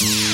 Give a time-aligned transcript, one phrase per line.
[0.00, 0.33] Mm-hmm.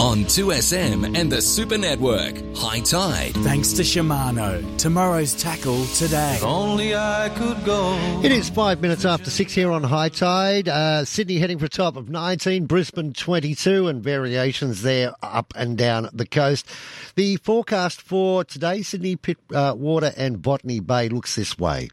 [0.00, 3.32] On 2SM and the Super Network, High Tide.
[3.32, 4.76] Thanks to Shimano.
[4.76, 6.34] Tomorrow's tackle today.
[6.34, 7.96] If Only I could go.
[8.24, 10.68] It is five minutes after six here on High Tide.
[10.68, 15.78] Uh, Sydney heading for a top of 19, Brisbane 22, and variations there up and
[15.78, 16.66] down the coast.
[17.14, 21.88] The forecast for today, Sydney, Pitt, uh, Water, and Botany Bay looks this way.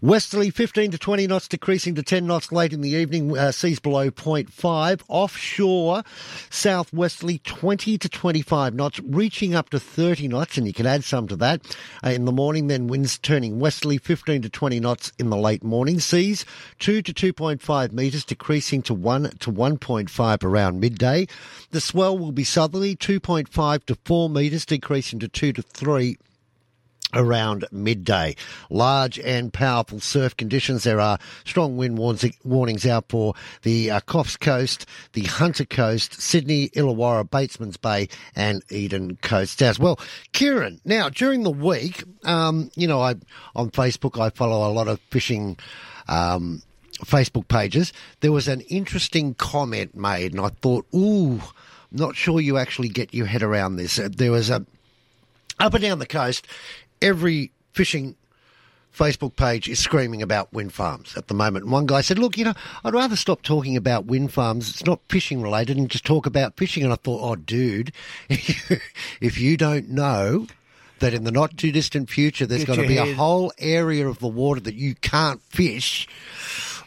[0.00, 3.80] Westerly 15 to 20 knots, decreasing to 10 knots late in the evening, uh, seas
[3.80, 5.02] below 0.5.
[5.08, 6.02] Offshore,
[6.48, 11.26] southwesterly 20 to 25 knots, reaching up to 30 knots, and you can add some
[11.28, 12.66] to that uh, in the morning.
[12.66, 16.00] Then winds turning westerly 15 to 20 knots in the late morning.
[16.00, 16.44] Seas
[16.78, 21.26] 2 to 2.5 metres, decreasing to 1 to 1.5 around midday.
[21.70, 26.16] The swell will be southerly 2.5 to 4 metres, decreasing to 2 to 3
[27.14, 28.36] around midday.
[28.70, 30.84] Large and powerful surf conditions.
[30.84, 36.68] There are strong wind warnings out for the uh, Coffs Coast, the Hunter Coast, Sydney,
[36.70, 39.98] Illawarra, Batesman's Bay, and Eden Coast as well.
[40.32, 43.14] Keiren, now during the week, um, you know, I
[43.54, 45.56] on Facebook I follow a lot of fishing.
[46.08, 46.62] Um,
[47.00, 51.42] Facebook pages, there was an interesting comment made, and I thought, ooh,
[51.90, 53.96] not sure you actually get your head around this.
[53.96, 54.64] There was a
[55.60, 56.46] up and down the coast,
[57.04, 58.16] every fishing
[58.92, 61.64] Facebook page is screaming about wind farms at the moment.
[61.64, 64.70] And one guy said, Look, you know, I'd rather stop talking about wind farms.
[64.70, 66.84] It's not fishing related and just talk about fishing.
[66.84, 67.92] And I thought, Oh, dude,
[68.28, 70.46] if you don't know
[71.00, 73.08] that in the not too distant future there's going to be head.
[73.08, 76.06] a whole area of the water that you can't fish,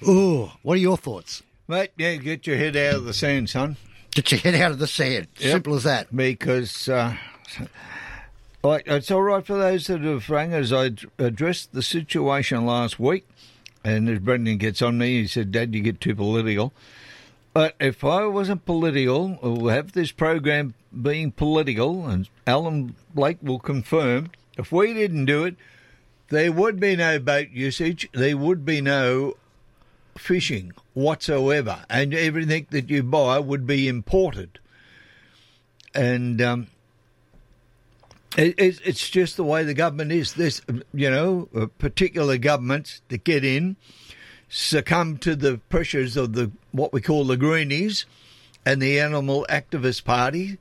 [0.05, 1.43] oh, what are your thoughts?
[1.67, 3.75] Mate, yeah, get your head out of the sand, son.
[4.11, 5.27] Get your head out of the sand.
[5.39, 5.52] Yep.
[5.52, 6.15] Simple as that.
[6.15, 6.87] Because.
[6.87, 7.17] Uh,
[8.63, 13.27] it's all right for those that have rang as I addressed the situation last week.
[13.83, 16.73] And as Brendan gets on me, he said, Dad, you get too political.
[17.53, 23.59] But if I wasn't political, or have this program being political, and Alan Blake will
[23.59, 25.55] confirm, if we didn't do it,
[26.30, 29.37] there would be no boat usage, there would be no
[30.17, 34.60] fishing whatsoever, and everything that you buy would be imported.
[35.95, 36.67] And um,
[38.36, 40.33] it, it's just the way the government is.
[40.33, 40.61] This,
[40.93, 43.77] you know, uh, particular governments that get in
[44.49, 48.05] succumb to the pressures of the what we call the greenies
[48.66, 50.58] and the animal activist party,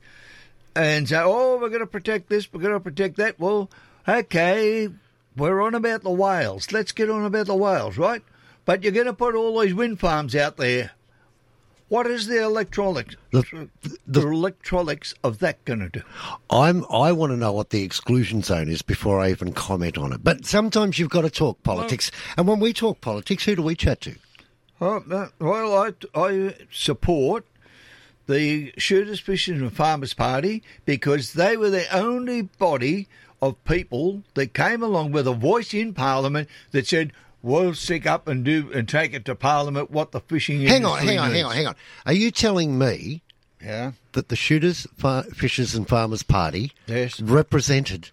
[0.75, 3.69] and say, "Oh, we're going to protect this, we're going to protect that." Well,
[4.07, 4.89] okay,
[5.35, 6.71] we're on about the whales.
[6.71, 8.23] Let's get on about the whales, right?
[8.65, 10.91] But you're going to put all these wind farms out there
[11.89, 16.01] what is the electronics, the, the, the electronics of that going to do?
[16.49, 16.85] I'm.
[16.91, 20.23] I want to know what the exclusion zone is before I even comment on it.
[20.23, 23.61] But sometimes you've got to talk politics, well, and when we talk politics, who do
[23.61, 24.15] we chat to?
[24.79, 27.45] Uh, well, I, I support
[28.27, 33.07] the Shooters, Fishers and Farmers Party because they were the only body
[33.41, 38.27] of people that came along with a voice in Parliament that said we'll stick up
[38.27, 41.35] and do and take it to Parliament what the fishing hang on, hang on, needs.
[41.35, 41.75] hang on, hang on.
[42.05, 43.21] Are you telling me
[43.61, 43.91] yeah.
[44.13, 47.19] that the Shooters, Far- Fishers and Farmers Party yes.
[47.19, 48.11] represented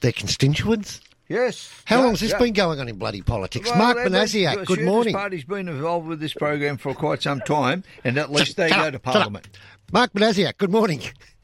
[0.00, 1.00] their constituents?
[1.28, 1.72] Yes.
[1.86, 2.38] How yeah, long has this yeah.
[2.38, 3.70] been going on in bloody politics?
[3.70, 5.14] Well, Mark Banasiak, good morning.
[5.14, 8.68] The Party's been involved with this program for quite some time, and at least they
[8.68, 9.48] go to Parliament.
[9.92, 11.00] Mark Banasiak, good morning.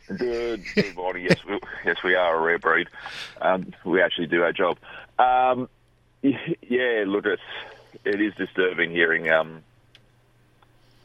[0.09, 1.27] Good, good morning.
[1.29, 2.89] Yes, we, yes, we are a rare breed.
[3.41, 4.79] Um, we actually do our job.
[5.19, 5.69] Um,
[6.69, 7.43] Yeah, look, it's
[8.05, 9.63] it is disturbing hearing um,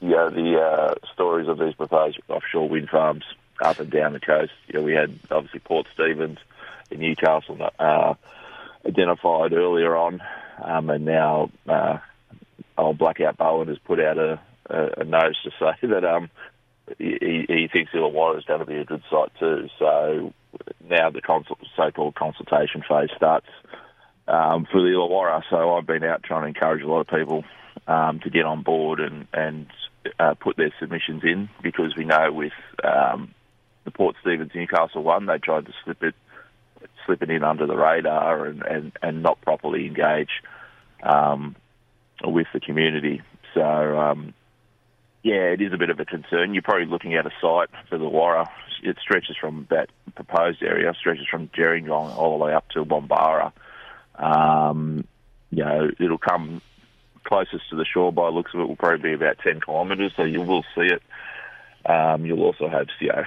[0.02, 3.24] yeah, the uh, stories of these proposed offshore wind farms
[3.62, 4.52] up and down the coast.
[4.68, 6.40] You know, we had obviously Port Stephens
[6.92, 8.16] in Newcastle uh,
[8.86, 10.22] identified earlier on,
[10.62, 12.00] um, and now uh,
[12.78, 16.30] old Blackout Bowen has put out a, a, a notice to say that um,
[16.98, 19.70] he, he thinks Illawarra is going to be a good site too.
[19.80, 20.34] So
[20.90, 23.48] now the consult, so-called consultation phase starts
[24.28, 25.44] um, for the Illawarra.
[25.50, 27.44] So I've been out trying to encourage a lot of people
[27.88, 29.68] um, to get on board and, and
[30.20, 32.54] uh, put their submissions in because we know with
[32.84, 33.34] um,
[33.84, 36.16] the Port Stephens Newcastle one, they tried to slip it
[37.06, 40.30] slip it in under the radar and, and, and not properly engage
[41.02, 41.56] um,
[42.24, 43.22] with the community.
[43.54, 44.34] So, um,
[45.22, 46.54] yeah, it is a bit of a concern.
[46.54, 48.50] You're probably looking at a site for the Warra.
[48.84, 53.54] It stretches from that proposed area, stretches from Gerringong all the way up to Wombarra.
[54.16, 55.08] Um,
[55.52, 56.62] you know, it'll come
[57.24, 60.24] closest to the shore by looks of it will probably be about 10 kilometres, so
[60.24, 61.02] you will see it.
[61.86, 63.24] Um, you'll also have you know,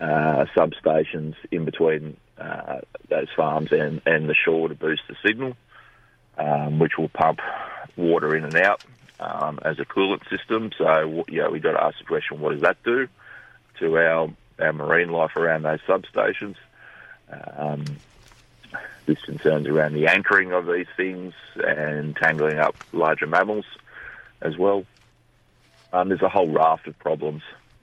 [0.00, 5.56] uh, substations in between uh, those farms and, and the shore to boost the signal,
[6.38, 7.40] um, which will pump
[7.96, 8.82] water in and out.
[9.20, 10.70] um, as a coolant system.
[10.76, 13.08] So, know, we've got to ask the question, what does that do
[13.80, 14.28] to our,
[14.58, 16.56] our marine life around those substations?
[19.06, 23.66] There's concerns around the anchoring of these things and tangling up larger mammals
[24.40, 24.84] as well.
[25.92, 27.42] Um, there's a whole raft of problems,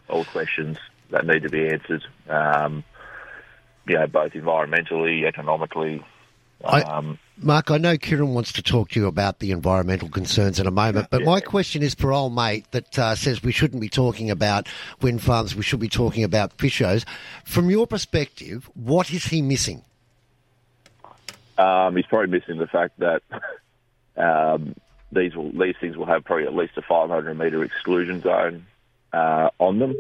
[0.10, 0.78] all questions
[1.12, 2.04] that need to be answered.
[2.28, 2.84] Um,
[3.88, 6.04] you know, both environmentally, economically.
[6.64, 10.60] I- Um, Mark, I know Keiren wants to talk to you about the environmental concerns
[10.60, 13.82] in a moment, but my question is for old mate that uh, says we shouldn't
[13.82, 14.68] be talking about
[15.02, 17.04] wind farms, we should be talking about fishers.
[17.46, 19.82] From your perspective, what is he missing?
[21.58, 23.22] Um, he's probably missing the fact that
[24.18, 24.76] um,
[25.12, 28.66] these will these things will have probably at least a 500 metre exclusion zone
[29.14, 29.96] uh, on them.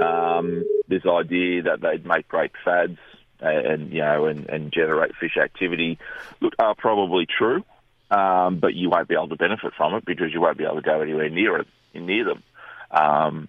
[0.00, 2.98] Um, this idea that they'd make great FADs
[3.40, 5.98] and you know and, and generate fish activity,
[6.40, 7.64] look, are probably true,
[8.10, 10.76] um, but you won't be able to benefit from it because you won't be able
[10.76, 12.42] to go anywhere near it near them.
[12.90, 13.48] Um,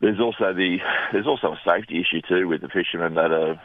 [0.00, 0.78] there's also the
[1.12, 3.60] there's also a safety issue too with the fishermen that are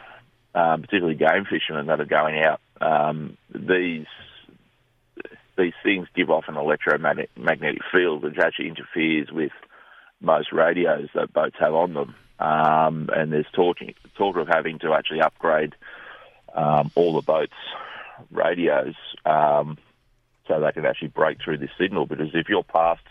[0.56, 2.60] um, particularly game fishermen that are going out.
[2.80, 4.06] Um, these
[5.58, 9.52] these things give off an electromagnetic magnetic field which actually interferes with
[10.20, 12.14] most radios that boats have on them.
[12.38, 15.74] Um, and there's talking talk of having to actually upgrade
[16.54, 17.52] um, all the boats'
[18.30, 18.94] radios
[19.24, 19.78] um,
[20.46, 22.06] so they can actually break through this signal.
[22.06, 23.04] Because if you're past,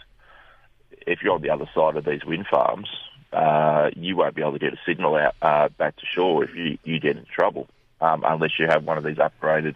[1.08, 2.90] if you're on the other side of these wind farms,
[3.34, 6.56] uh, you won't be able to get a signal out uh, back to shore if
[6.56, 7.68] you, you get into trouble,
[8.02, 9.76] um, unless you have one of these upgraded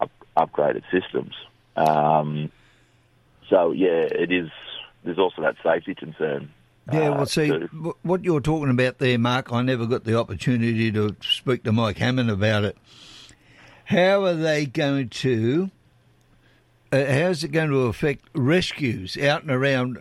[0.00, 1.34] up, upgraded systems.
[1.76, 2.50] Um,
[3.48, 4.50] so yeah, it is.
[5.04, 6.50] There's also that safety concern.
[6.92, 7.96] Yeah, uh, well, see, too.
[8.02, 11.98] what you're talking about there, Mark, I never got the opportunity to speak to Mike
[11.98, 12.76] Hammond about it.
[13.84, 15.70] How are they going to,
[16.92, 19.98] uh, how's it going to affect rescues out and around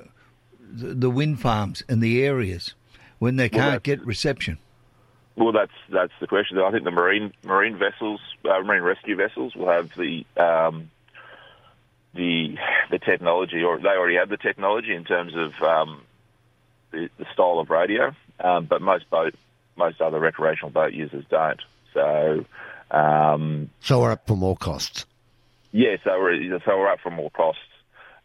[0.72, 2.74] the, the wind farms and the areas
[3.20, 4.58] when they can't that's- get reception?
[5.38, 6.58] Well, that's that's the question.
[6.60, 10.90] I think the marine marine vessels, uh, marine rescue vessels, will have the um,
[12.14, 12.56] the
[12.90, 16.02] the technology, or they already have the technology in terms of um,
[16.92, 18.16] the, the style of radio.
[18.40, 19.36] Um, but most boat,
[19.76, 21.62] most other recreational boat users don't.
[21.94, 22.46] So,
[22.92, 25.06] um, So we're up for more costs.
[25.74, 27.62] yeah, so we're so we're up for more costs.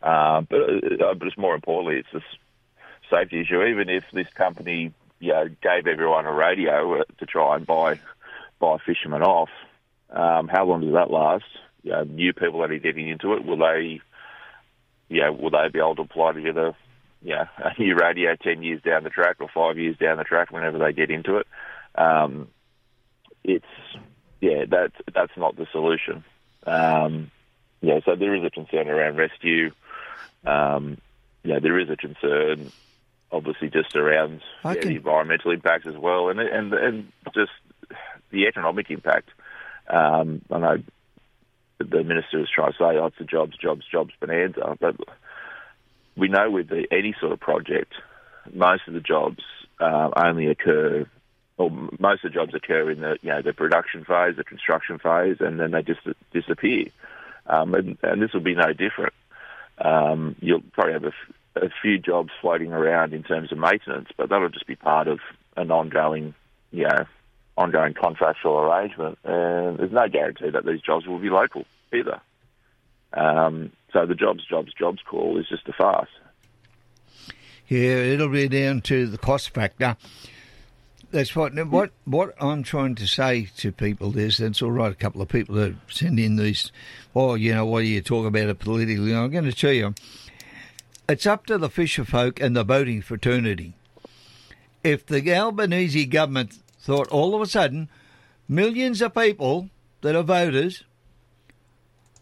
[0.02, 2.23] Um, but uh, but it's more importantly, it's this
[3.11, 3.62] safety issue.
[3.62, 8.00] Even if this company, you know, gave everyone a radio uh, to try and buy
[8.58, 9.50] buy fishermen off,
[10.11, 11.44] um, how long does that last?
[11.82, 14.00] You know, new people that are getting into it, will they,
[15.23, 16.75] know, will they be able to apply to get a,
[17.35, 20.50] know, a new radio ten years down the track or five years down the track
[20.50, 21.47] whenever they get into it?
[21.94, 22.49] Um,
[23.44, 23.64] it's
[24.41, 26.25] yeah, that's that's not the solution.
[26.67, 27.31] Um,
[27.82, 29.73] yeah, so there is a concern around rescue.
[30.44, 30.98] Um,
[31.42, 32.72] yeah, there is a concern,
[33.32, 37.52] obviously, just around yeah, can- the environmental impacts as well, and and and just
[38.31, 39.28] the economic impact.
[39.88, 40.82] Um, I know
[41.78, 44.96] the minister is trying to say, "Oh, it's a jobs, jobs, jobs bonanza," but
[46.16, 47.94] we know with the, any sort of project,
[48.52, 49.42] most of the jobs
[49.81, 51.06] uh, only occur,
[51.56, 54.98] or most of the jobs occur in the you know the production phase, the construction
[54.98, 56.00] phase, and then they just
[56.32, 56.87] disappear.
[57.46, 59.14] Um, and, and this will be no different.
[59.80, 61.12] Um, you'll probably have a,
[61.82, 65.18] few jobs floating around in terms of maintenance, but that'll just be part of
[65.56, 66.34] an ongoing,
[66.70, 67.04] you know,
[67.56, 69.18] ongoing contractual arrangement.
[69.25, 72.20] And there's no guarantee that these jobs will be local either.
[73.12, 76.08] Um, so the jobs, jobs, jobs call is just a farce.
[77.68, 79.96] Yeah, it'll be down to the cost factor.
[81.11, 84.93] That's what what what I'm trying to say to people is it's all right.
[84.93, 86.71] A couple of people that send in these,
[87.17, 89.14] oh, you know, what do you talk about it politically?
[89.14, 89.95] I'm going to tell you,
[91.09, 93.75] it's up to the fisher folk and the boating fraternity.
[94.85, 97.88] If the Albanese government thought all of a sudden
[98.49, 99.69] millions of people
[100.02, 100.85] that are voters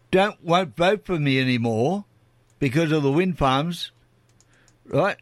[0.09, 2.05] don't won't vote for me anymore
[2.57, 3.91] because of the wind farms,
[4.85, 5.17] right?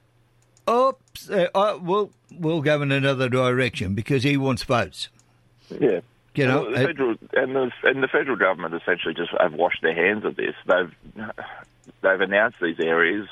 [0.70, 5.10] Oops, uh, uh, we'll we'll go in another direction because he wants votes.
[5.70, 6.02] Yeah.
[6.36, 9.54] You know, Well, the uh, federal and the and the federal government essentially just have
[9.54, 10.54] washed their hands of this.
[10.66, 10.94] They've
[12.02, 13.28] they've announced these areas.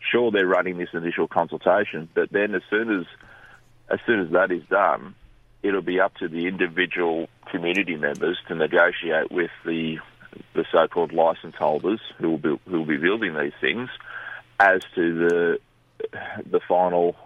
[0.00, 3.06] Sure, they're running this initial consultation, but then as soon as
[3.88, 5.14] as soon as that is done,
[5.62, 9.98] it'll be up to the individual community members to negotiate with the
[10.54, 13.88] the so-called license holders who will be who will be building these things
[14.58, 15.58] as to the
[16.50, 17.16] the final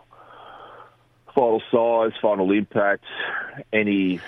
[1.35, 3.05] final size, final impact,
[3.73, 4.21] any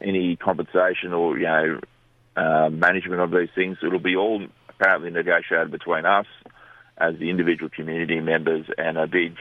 [0.00, 1.80] any compensation or you know
[2.36, 3.78] uh, management of these things.
[3.82, 6.26] It'll be all apparently negotiated between us
[6.98, 9.36] as the individual community members and a big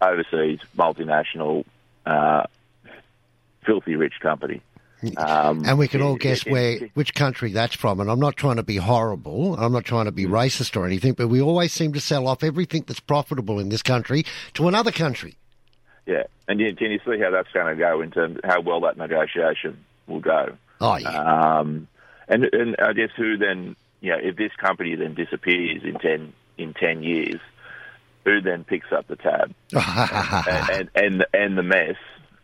[0.00, 1.64] overseas multinational,
[2.04, 2.44] uh,
[3.64, 4.60] filthy rich company.
[5.16, 8.00] Um, And we can all guess it- it- where which country that's from.
[8.00, 9.54] And I'm not trying to be horrible.
[9.56, 11.12] I'm not trying to be racist or anything.
[11.12, 14.24] But we always seem to sell off everything that's profitable in this country
[14.54, 15.36] to another country.
[16.06, 18.60] Yeah, and you, can you see how that's going to go in terms of how
[18.60, 19.76] well that negotiation
[20.06, 20.52] will go?
[20.80, 21.08] Oh yeah.
[21.58, 21.88] Um,
[22.28, 26.32] and and I guess who then, you know, if this company then disappears in ten
[26.58, 27.40] in ten years,
[28.24, 31.96] who then picks up the tab and, and and and the mess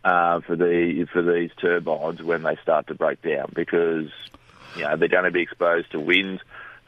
[0.04, 4.10] uh, for the for these turbines when they start to break down because
[4.76, 6.40] you know they're going to be exposed to wind,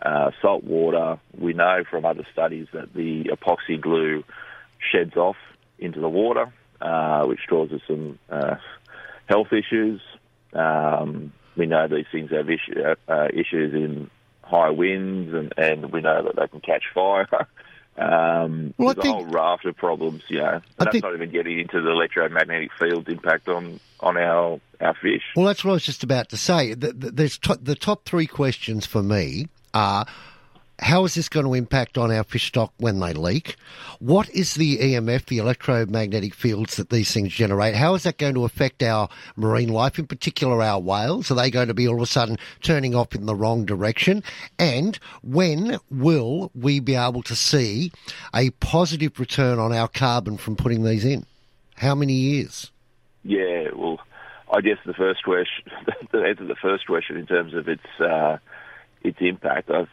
[0.02, 1.18] uh, salt water.
[1.36, 4.24] We know from other studies that the epoxy glue
[4.78, 5.36] sheds off
[5.78, 8.56] into the water, uh, which causes some uh,
[9.26, 10.00] health issues.
[10.52, 14.10] Um, we know these things have issue, uh, issues in
[14.42, 17.28] high winds, and, and we know that they can catch fire.
[17.96, 20.60] Um, Well, there's a whole raft of problems, you know.
[20.78, 25.22] That's think- not even getting into the electromagnetic field's impact on, on our our fish.
[25.36, 26.74] Well, that's what I was just about to say.
[26.74, 30.06] The, the, there's to, the top three questions for me are:
[30.80, 33.56] How is this going to impact on our fish stock when they leak?
[34.00, 37.76] What is the EMF, the electromagnetic fields that these things generate?
[37.76, 41.30] How is that going to affect our marine life, in particular our whales?
[41.30, 44.24] Are they going to be all of a sudden turning off in the wrong direction?
[44.58, 47.92] And when will we be able to see
[48.34, 51.24] a positive return on our carbon from putting these in?
[51.76, 52.72] How many years?
[53.22, 54.00] Yeah, well,
[54.52, 55.64] I guess the first question,
[56.12, 58.38] to answer to the first question in terms of its uh,
[59.04, 59.88] its impact, I've,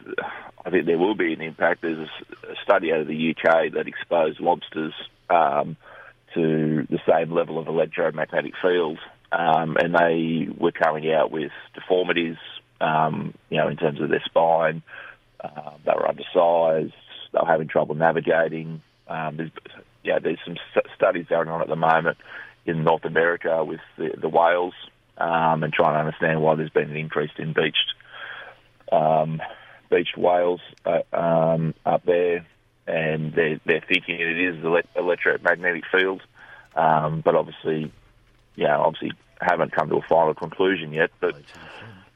[0.64, 1.82] I think there will be an impact.
[1.82, 2.08] There's
[2.44, 4.94] a study out of the UK that exposed lobsters
[5.28, 5.76] um,
[6.34, 8.98] to the same level of electromagnetic field,
[9.30, 12.36] um, and they were coming out with deformities,
[12.80, 14.82] um, you know, in terms of their spine.
[15.38, 16.94] Uh, they were undersized.
[17.32, 18.80] They were having trouble navigating.
[19.08, 19.50] Um, there's,
[20.02, 22.16] yeah, there's some st- studies going on at the moment
[22.64, 24.74] in North America with the, the whales
[25.18, 27.94] um, and trying to understand why there's been an increase in beached
[28.92, 29.40] um,
[29.90, 32.46] beached whales uh, um, up there,
[32.86, 36.22] and they're, they're thinking it is the electromagnetic field,
[36.76, 37.92] um, but obviously,
[38.56, 41.10] yeah, obviously haven't come to a final conclusion yet.
[41.20, 41.34] But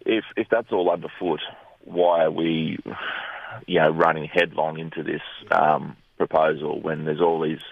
[0.05, 1.41] if if that's all underfoot,
[1.85, 2.79] why are we,
[3.67, 7.63] you know, running headlong into this um, proposal when there's all these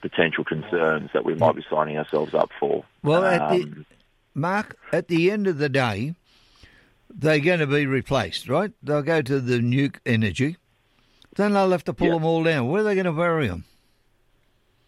[0.00, 2.84] potential concerns that we might be signing ourselves up for?
[3.02, 3.86] Well, at the, Um,
[4.34, 6.14] Mark, at the end of the day,
[7.14, 8.72] they're going to be replaced, right?
[8.82, 10.56] They'll go to the nuke energy.
[11.36, 12.68] Then they'll have to pull them all down.
[12.68, 13.64] Where are they going to bury them?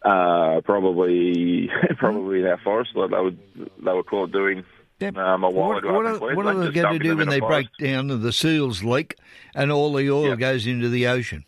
[0.03, 3.39] Uh, probably, probably in our forest, like they would,
[3.83, 4.63] they were caught doing
[4.99, 5.17] Yep.
[5.17, 5.93] um, a while What, ago.
[5.93, 8.81] what are, what are they going to do when they break down and the seals
[8.81, 9.17] leak
[9.53, 10.35] and all the oil Yeah.
[10.35, 11.43] goes into the ocean?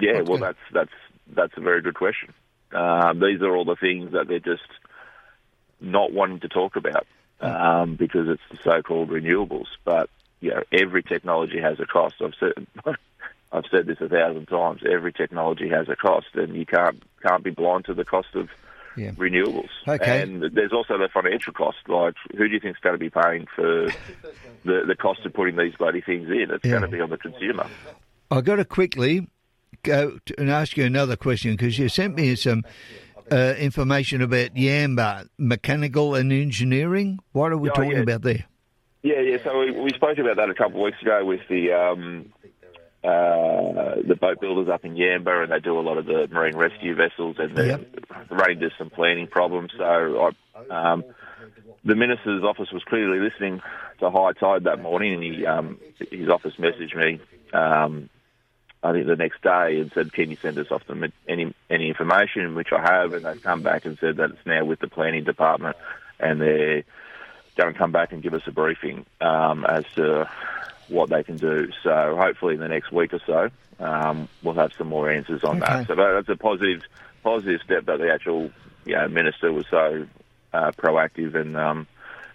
[0.00, 0.90] Yeah, What's well, go- that's that's
[1.36, 2.32] that's a very good question.
[2.72, 4.62] Um, these are all the things that they're just
[5.80, 7.06] not wanting to talk about
[7.42, 9.66] um, because it's the so-called renewables.
[9.84, 10.08] But
[10.40, 12.16] you know, every technology has a cost.
[12.20, 12.66] I've said
[13.52, 14.80] I've said this a thousand times.
[14.90, 18.48] Every technology has a cost, and you can't can't be blind to the cost of
[18.96, 19.10] Yeah.
[19.12, 19.70] renewables.
[19.86, 20.22] Okay.
[20.22, 21.78] And there's also the financial cost.
[21.88, 23.88] Like, who do you think's going to be paying for
[24.64, 26.50] the the cost of putting these bloody things in?
[26.50, 26.72] It's Yeah.
[26.72, 27.68] going to be on the consumer.
[28.30, 29.28] I've got to quickly
[29.82, 32.62] go to, and ask you another question because you sent me some
[33.32, 37.18] uh, information about Yamba mechanical and engineering.
[37.32, 38.00] What are we Oh, talking yeah.
[38.00, 38.44] about there?
[39.02, 39.38] Yeah, yeah.
[39.42, 42.32] So we, we spoke about that a couple of weeks ago with the um,
[43.02, 46.56] uh, the boat builders up in Yamba, and they do a lot of the marine
[46.56, 47.80] rescue vessels, and they're
[48.30, 49.72] running into some planning problems.
[49.76, 50.32] So
[50.70, 51.04] I, um,
[51.84, 53.60] the minister's office was clearly listening
[53.98, 57.20] to high tide that morning, and he um, his office messaged me.
[57.52, 58.08] Um,
[58.82, 61.88] I think the next day and said, "Can you send us off the, any any
[61.88, 64.88] information?" Which I have, and they've come back and said that it's now with the
[64.88, 65.76] planning department,
[66.18, 66.82] and they're
[67.60, 70.28] going to come back and give us a briefing um, as to
[70.88, 71.68] what they can do.
[71.84, 75.58] So hopefully in the next week or so, um, we'll have some more answers on
[75.58, 75.66] Okay.
[75.66, 75.86] that.
[75.86, 76.82] So that's a positive
[77.22, 78.50] positive step that the actual
[78.84, 80.06] you know, minister was so
[80.52, 81.56] uh, proactive and.
[81.56, 81.86] Um,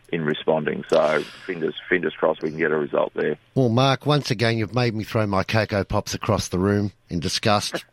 [0.09, 3.37] in responding, so fingers fingers crossed we can get a result there.
[3.55, 7.19] Well, Mark, once again, you've made me throw my Cocoa Pops across the room in
[7.19, 7.85] disgust.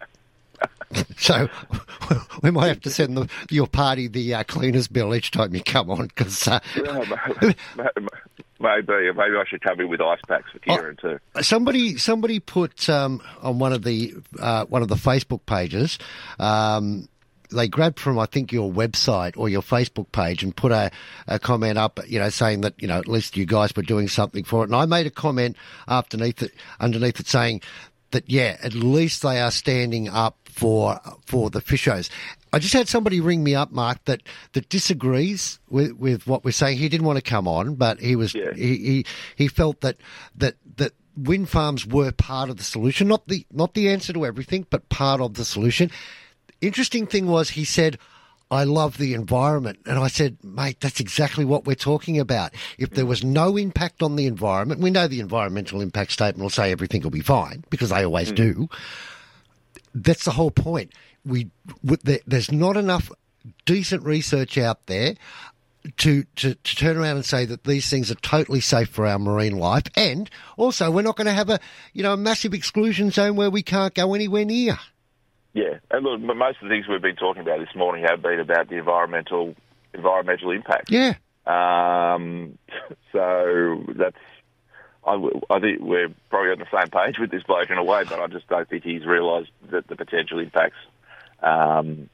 [1.17, 1.49] so
[2.43, 5.63] we might have to send the, your party the uh, cleaners bill each time you
[5.63, 6.61] come on because uh,
[8.61, 11.19] maybe maybe I should come in with ice packs for Keiren too.
[11.43, 15.99] somebody somebody put um, on one of the uh, one of the Facebook pages.
[16.39, 17.09] Um,
[17.55, 20.91] they grabbed from I think your website or your Facebook page and put a,
[21.27, 24.09] a comment up, you know, saying that you know at least you guys were doing
[24.09, 24.67] something for it.
[24.67, 25.57] And I made a comment
[25.89, 27.63] underneath it, underneath it saying
[28.11, 32.11] that yeah, at least they are standing up for for the fishers.
[32.53, 36.53] I just had somebody ring me up, Mark, that, that disagrees with, with what we're
[36.53, 36.79] saying.
[36.79, 38.53] He didn't want to come on, but he was Yeah.
[38.55, 39.97] he, he he felt that
[40.37, 44.25] that that wind farms were part of the solution, not the not the answer to
[44.25, 45.91] everything, but part of the solution.
[46.67, 47.99] Interesting thing was he said.
[48.51, 49.81] I love the environment.
[49.87, 52.53] And I said, mate, that's exactly what we're talking about.
[52.79, 56.51] If there was no impact on the environment, we know the environmental impact statement will
[56.51, 58.35] say everything will be fine because they always hmm.
[58.35, 58.69] do
[59.95, 60.93] that's the whole point.
[61.25, 61.51] We
[62.03, 63.11] there's not enough
[63.65, 65.15] decent research out there
[65.99, 69.19] to, to to turn around and say that these things are totally safe for our
[69.19, 71.61] marine life, and also we're not going to have a
[71.93, 74.79] you know a massive exclusion zone where we can't go anywhere near.
[75.55, 78.41] Yeah, and look, most of the things we've been talking about this morning have been
[78.41, 79.55] about the environmental
[79.95, 80.91] environmental impact.
[80.91, 81.15] Yeah,
[81.47, 82.59] Um,
[83.13, 84.17] so that's
[85.07, 88.21] I think we're probably on the same page with this bloke in a way, but
[88.21, 90.77] I just don't think he's realised that the potential impacts
[91.43, 92.09] um,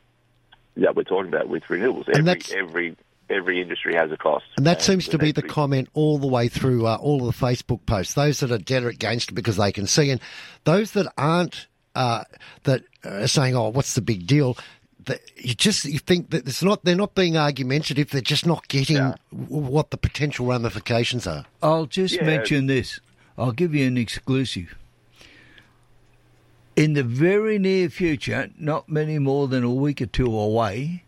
[0.77, 2.09] that we're talking about with renewables.
[2.09, 2.97] Every that's- every
[3.29, 6.49] every industry has a cost, and that seems to be the comment all the way
[6.49, 8.15] through uh, all of the Facebook posts.
[8.15, 10.21] Those that are dead against it because they can see, and
[10.65, 12.25] those that aren't uh,
[12.65, 14.57] that are saying, "Oh, what's the big deal?"
[15.07, 18.11] That you just you think that it's not they're not being argumentative.
[18.11, 19.15] They're just not getting Yeah.
[19.33, 21.47] w- what the potential ramifications are.
[21.63, 22.25] I'll just Yeah.
[22.25, 23.01] mention this.
[23.39, 24.75] I'll give you an exclusive.
[26.77, 31.05] In the very near future, not many more than a week or two away,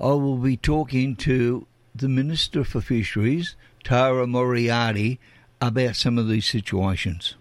[0.00, 3.54] I will be talking to the Minister for Fisheries,
[3.84, 5.18] Tara Moriarty,
[5.60, 7.34] about some of these situations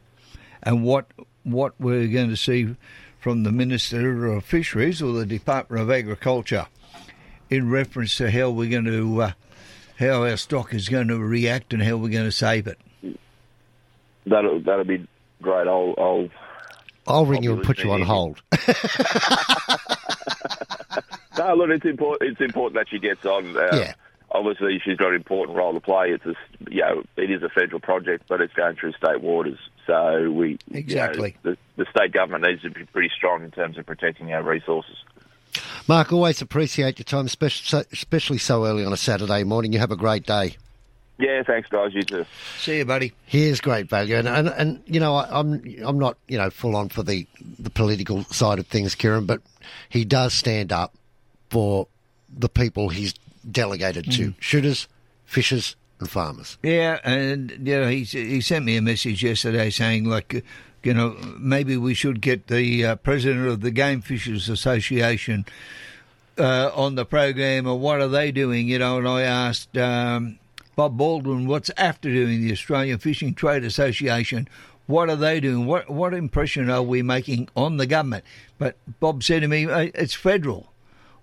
[0.63, 1.07] and what
[1.45, 2.75] what we're going to see
[3.19, 6.67] from the Minister of Fisheries or the Department of Agriculture
[7.49, 9.31] in reference to how we're going to uh,
[9.99, 12.77] how our stock is going to react and how we're going to save it.
[14.25, 15.07] That'll that'll be
[15.41, 15.67] great.
[15.67, 16.29] I'll, I'll
[17.07, 18.41] I'll ring I'll you and put you on hold.
[21.37, 22.31] No, look, it's important.
[22.31, 23.57] It's important that she gets on.
[23.57, 23.93] Uh, Yeah.
[24.31, 26.09] Obviously, she's got an important role to play.
[26.11, 26.35] It's a, s-
[26.69, 29.59] you know, it is a federal project, but it's going through state waters.
[29.85, 31.35] So we you know, Exactly.
[31.43, 34.95] the, the state government needs to be pretty strong in terms of protecting our resources.
[35.87, 39.71] Mark, always appreciate your time, especially especially so early on a Saturday morning.
[39.71, 40.57] You have a great day.
[41.17, 41.93] Yeah, thanks, guys.
[41.93, 42.25] You too.
[42.57, 43.13] See you, buddy.
[43.25, 46.75] Here's great value, and and, and you know I, I'm I'm not you know full
[46.75, 47.25] on for the
[47.57, 49.41] the political side of things, Keiren, but
[49.87, 50.93] he does stand up
[51.49, 51.87] for
[52.35, 53.13] the people he's
[53.49, 54.39] delegated to: hmm.
[54.39, 54.87] shooters,
[55.25, 56.57] fishers, and farmers.
[56.63, 60.43] Yeah, and you know he he sent me a message yesterday saying like,
[60.83, 65.45] you know, maybe we should get the uh, president of the Game Fishers Association
[66.37, 68.67] uh, on the program, or what are they doing?
[68.67, 70.39] You know, and I asked um,
[70.75, 74.47] Bob Baldwin, what's after doing the Australian Fishing Trade Association?
[74.87, 75.65] What are they doing?
[75.65, 78.23] What what impression are we making on the government?
[78.57, 80.71] But Bob said to me, "Uh, it's federal.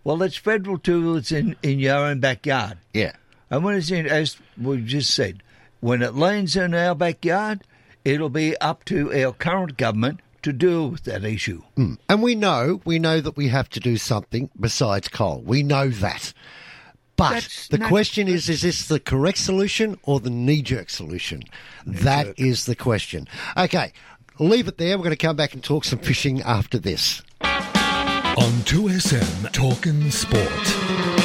[0.05, 1.17] Well, it's federal too.
[1.17, 2.79] It's in, in your own backyard.
[2.93, 3.13] Yeah.
[3.53, 5.43] And when it's in, as we've just said,
[5.81, 7.63] when it lands in our backyard,
[8.03, 11.61] it'll be up to our current government to deal with that issue.
[11.77, 11.95] Hmm.
[12.09, 15.43] And we know, we know that we have to do something besides coal.
[15.45, 16.33] We know that.
[17.17, 21.43] But That's the not- question is, is this the correct solution or the knee-jerk solution?
[21.85, 23.29] That is the question.
[23.55, 23.93] Okay,
[24.39, 24.97] leave it there.
[24.97, 27.21] We're going to come back and talk some fishing after this.
[27.43, 31.22] On 2SM Talking Sport.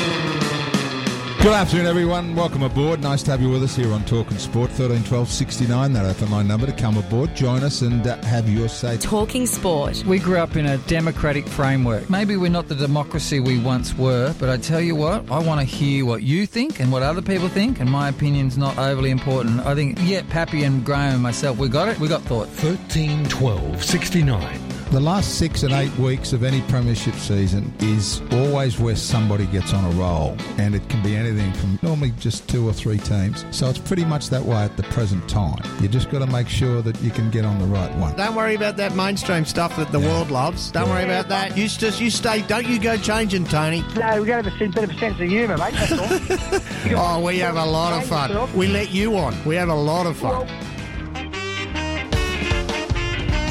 [1.39, 2.36] Good afternoon, everyone.
[2.36, 3.00] Welcome aboard.
[3.02, 4.71] Nice to have you with us here on Talking Sport.
[4.71, 7.36] 13 12 69, that FMI number to come aboard.
[7.36, 8.97] Join us and uh, have your say.
[8.97, 10.04] Talking Sport.
[10.06, 12.10] We grew up in a democratic framework.
[12.10, 15.62] Maybe we're not the democracy we once were, but I tell you what, I want
[15.62, 19.12] to hear what you think and what other people think, and my opinion's not overly
[19.12, 19.60] important.
[19.65, 22.50] I think, yeah, Pappy and Graham and myself, we got it, we got thought.
[22.50, 24.60] 13 12 69.
[24.91, 29.73] The last six and eight weeks of any premiership season is always where somebody gets
[29.73, 33.45] on a roll, and it can be anything from normally just two or three teams.
[33.52, 35.62] So it's pretty much that way at the present time.
[35.82, 38.15] You just got to make sure that you can get on the right one.
[38.15, 40.71] Don't worry about that mainstream stuff that the world loves.
[40.71, 41.58] Don't worry about that.
[41.58, 42.41] You just you stay.
[42.43, 43.82] Don't you go changing, Tony.
[43.97, 45.73] No, we've got to have a bit of a sense of humour, mate.
[45.73, 46.60] That's all.
[47.00, 48.56] Oh, we have a lot of fun.
[48.56, 49.36] We let you on.
[49.43, 50.47] We have a lot of fun.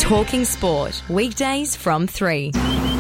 [0.07, 1.03] Talking Sport.
[1.09, 2.53] Weekdays from 3.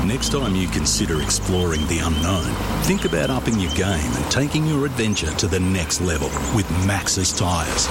[0.04, 4.86] Next time you consider exploring the unknown, think about upping your game and taking your
[4.86, 7.86] adventure to the next level with Maxxis tyres.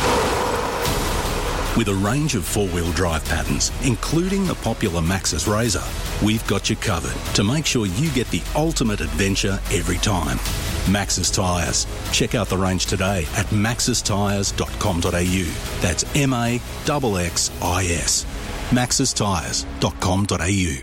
[1.78, 6.75] With a range of four-wheel drive patterns, including the popular Maxxis Razr, we've got you
[6.75, 10.39] covered to make sure you get the ultimate adventure every time.
[10.88, 11.88] Maxis Tyres.
[12.12, 15.82] Check out the range today at maxistires.com.au.
[15.82, 16.65] That's M-A-X-X-I-S.
[18.71, 20.82] maxistires.com.au.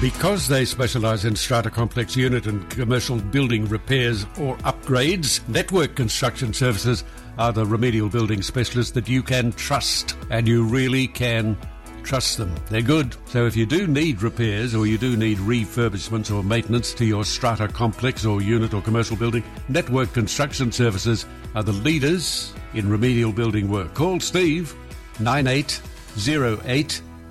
[0.00, 6.52] Because they specialise in strata complex unit and commercial building repairs or upgrades, Network Construction
[6.52, 7.04] Services
[7.38, 11.56] are the remedial building specialists that you can trust, and you really can
[12.02, 12.52] trust them.
[12.68, 13.14] They're good.
[13.26, 17.24] So if you do need repairs or you do need refurbishments or maintenance to your
[17.24, 23.32] strata complex or unit or commercial building, Network Construction Services are the leaders in remedial
[23.32, 23.94] building work.
[23.94, 24.74] Call Steve
[25.20, 25.80] 9808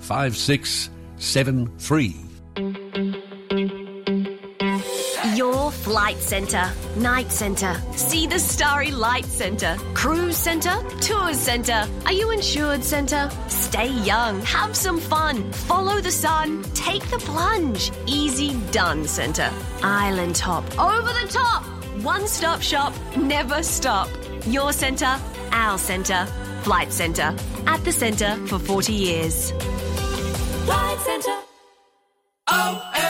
[0.00, 2.16] 5673.
[5.36, 11.88] Your Flight Centre, Night Centre, See the Starry Light Centre, Cruise Centre, Tours Centre.
[12.06, 13.30] Are you insured Centre?
[13.48, 17.92] Stay young, have some fun, follow the sun, take the plunge.
[18.06, 19.50] Easy done Centre.
[19.82, 21.62] Island Top, over the top.
[22.02, 24.08] One stop shop, never stop.
[24.46, 25.16] Your centre,
[25.52, 26.26] our centre.
[26.62, 27.34] Flight Centre,
[27.66, 29.50] at the centre for 40 years.
[30.64, 31.38] Flight Centre.
[32.46, 33.01] Oh,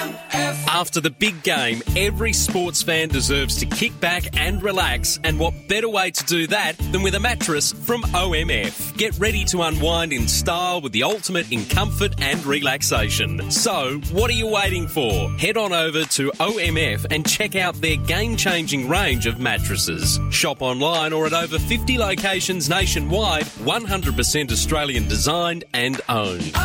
[0.83, 5.69] After the big game, every sports fan deserves to kick back and relax, and what
[5.69, 8.97] better way to do that than with a mattress from OMF?
[8.97, 13.49] Get ready to unwind in style with the ultimate in comfort and relaxation.
[13.49, 15.31] So, what are you waiting for?
[15.39, 20.19] Head on over to OMF and check out their game changing range of mattresses.
[20.33, 26.57] Shop online or at over 50 locations nationwide, 100% Australian designed and owned.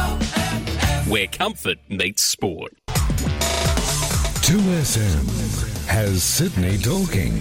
[1.08, 2.74] Where comfort meets sport.
[4.48, 7.38] 2SM has Sydney talking.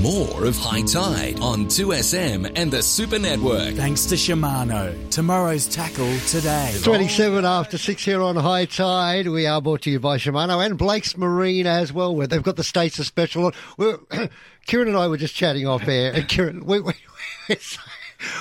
[0.00, 3.74] More of High Tide on 2SM and the Super Network.
[3.74, 5.10] Thanks to Shimano.
[5.10, 6.74] Tomorrow's tackle today.
[6.82, 9.28] 27 after 6 here on High Tide.
[9.28, 12.56] We are brought to you by Shimano and Blake's Marine as well, where they've got
[12.56, 13.52] the Stacer Special on.
[14.66, 16.94] Keiren and I were just chatting off air, and Keiren, we, we,
[17.50, 17.56] we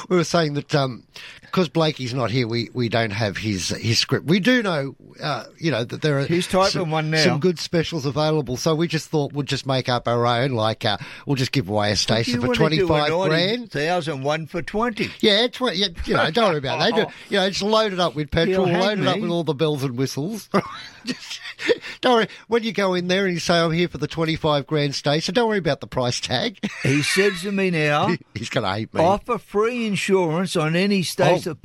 [0.09, 1.03] were saying that um,
[1.41, 4.27] because Blakey's not here, we, we don't have his his script.
[4.27, 7.23] We do know, uh, you know, that there are He's typing some, one now.
[7.23, 8.55] some good specials available.
[8.57, 10.51] So we just thought we'd just make up our own.
[10.51, 13.71] Like uh, we'll just give away a station for twenty do grand.
[13.71, 15.09] thousand one for twenty.
[15.21, 17.13] Yeah, tw- yeah, you know, don't worry about that.
[17.29, 19.97] You know, just load it up with petrol, it up with all the bells and
[19.97, 20.49] whistles.
[21.05, 21.39] Just-
[22.01, 22.27] don't worry.
[22.47, 25.19] When you go in there and you say, I'm here for the 25 grand stay,
[25.19, 26.57] so don't worry about the price tag.
[26.83, 29.01] He says to me now, he's going to hate me.
[29.01, 31.51] offer free insurance on any states Oh.
[31.51, 31.59] of.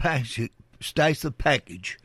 [0.80, 1.98] Stacer package.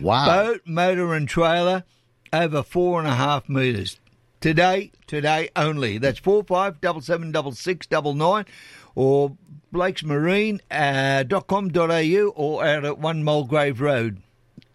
[0.00, 0.26] Wow.
[0.26, 1.84] Boat, motor, and trailer
[2.32, 3.98] over four and a half metres.
[4.40, 5.96] Today, today only.
[5.98, 8.44] That's four five double seven double six double nine,
[8.94, 9.36] or
[9.72, 14.20] blakesmarine.com.au uh, or out at One Mulgrave Road.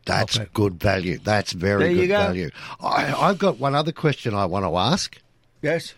[0.05, 1.19] That's good value.
[1.19, 2.17] That's very There good go.
[2.17, 2.49] value.
[2.81, 5.17] I, I've got one other question I want to ask.
[5.61, 5.93] Yes.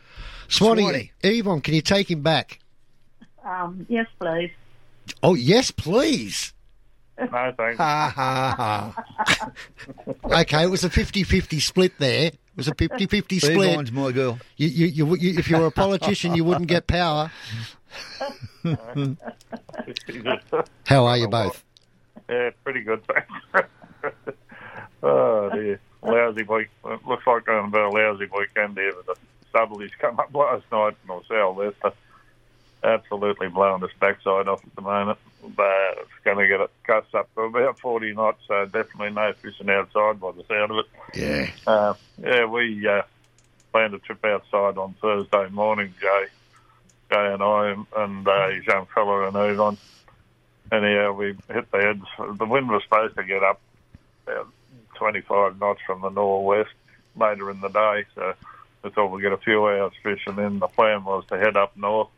[0.50, 1.12] Swanee, Swanee.
[1.24, 2.60] Yvonne, can you take him back?
[3.46, 4.52] Um, yes, please.
[5.22, 6.54] Oh, yes, please.
[7.20, 7.78] No, thanks.
[7.78, 8.94] Ha ha
[9.28, 9.52] ha.
[10.42, 12.28] Okay, it was a 50-50 split there.
[12.28, 13.72] It was a 50-50 split.
[13.72, 14.40] Yvonne's my girl.
[14.58, 17.32] You, you, you, you, if you were a politician, you wouldn't get power.
[20.88, 21.64] How are you both?
[22.30, 23.70] Yeah, pretty good, thanks.
[25.04, 25.80] oh, dear.
[26.02, 26.70] Lousy week.
[26.86, 29.16] It looks like going about a lousy weekend here with the
[29.54, 31.94] southerlies come up last night and or southwester.
[32.84, 35.18] Absolutely blowing us backside off at the moment.
[35.56, 36.72] But it's going to get it
[37.14, 40.86] up to about 40 knots, so definitely no fishing outside by the sound of it.
[41.14, 41.50] Yeah.
[41.66, 43.04] Uh, yeah, we uh,
[43.72, 46.26] planned a trip outside on Thursday morning, Jay,
[47.12, 49.78] Jay and I, and, uh, his young fella and Yvonne.
[50.72, 52.38] Anyhow, we hit the heads.
[52.38, 53.62] The wind was supposed to get up
[54.26, 54.48] about
[54.96, 56.74] 25 knots from the northwest
[57.16, 58.34] later in the day, so
[58.84, 60.36] we thought we'd get a few hours fishing.
[60.36, 62.10] Then the plan was to head up north,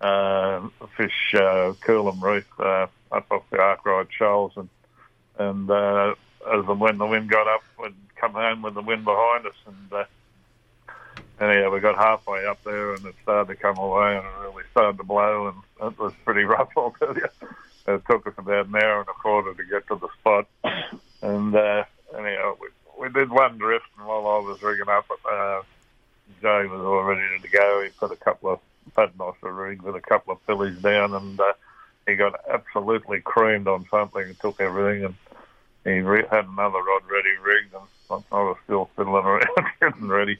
[0.00, 4.68] uh, fish uh, Coolum Reef uh, up off the Arkwright Shoals, and
[5.38, 6.14] and uh,
[6.52, 9.54] as the when the wind got up, we'd come home with the wind behind us,
[9.66, 10.04] and uh,
[11.40, 14.64] anyhow, we got halfway up there, and it started to come away, and it really
[14.70, 17.28] started to blow, and it was pretty rough, I'll tell you.
[17.88, 20.46] It took us about an hour and a quarter to get to the spot,
[21.22, 21.84] and uh,
[22.16, 22.68] anyhow, we,
[23.00, 25.62] we did one drift, and while I was rigging up, uh,
[26.40, 27.82] Jay was all ready to go.
[27.82, 28.60] He put a couple of
[28.94, 31.52] paternoster rigs with a couple of pillies down, and uh,
[32.06, 35.14] he got absolutely creamed on something and took everything, and
[35.84, 39.46] he re- had another rod ready rigged, and I was still fiddling around
[39.80, 40.38] getting ready,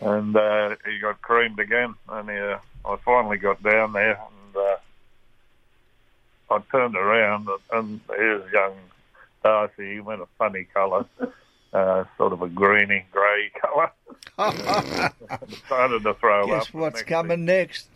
[0.00, 4.76] and uh, he got creamed again, and uh, I finally got down there, and uh,
[6.50, 8.74] I turned around, and, and here's young
[9.42, 9.94] Darcy.
[9.94, 11.06] He went a funny colour,
[11.76, 13.90] uh, sort of a greeny grey colour.
[15.66, 16.74] started to throw Guess up.
[16.74, 17.88] what's Next coming next?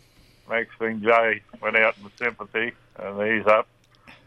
[0.49, 3.67] Next thing, Jay went out in sympathy, and he's up.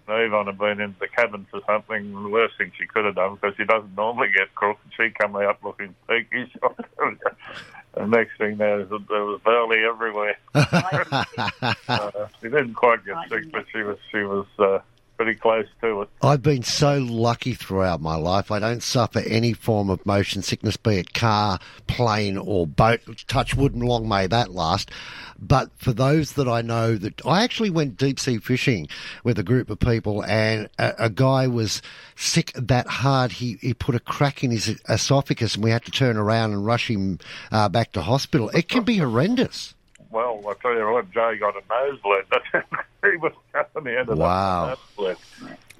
[0.06, 2.12] Yvonne had been into the cabin for something.
[2.12, 5.14] The worst thing she could have done because she doesn't normally get crook, and she
[5.14, 6.50] come out looking peakish.
[7.94, 10.36] the next thing there was there was barley everywhere.
[10.54, 14.78] uh, she didn't quite get sick, but she was she was uh,
[15.16, 16.08] pretty close to it.
[16.22, 18.50] I've been so lucky throughout my life.
[18.50, 23.00] I don't suffer any form of motion sickness, be it car, plane, or boat.
[23.28, 24.90] Touch wood and long may that last.
[25.38, 28.88] But for those that I know, that I actually went deep sea fishing
[29.24, 31.82] with a group of people, and a, a guy was
[32.16, 35.90] sick that hard he, he put a crack in his esophagus, and we had to
[35.90, 37.18] turn around and rush him
[37.52, 38.48] uh, back to hospital.
[38.50, 39.74] It can be horrendous.
[40.14, 42.26] Well, I tell you what, Jay got a nosebleed.
[42.30, 42.66] That's
[43.02, 44.76] he was coming end of Wow.
[44.96, 45.16] nosebleed.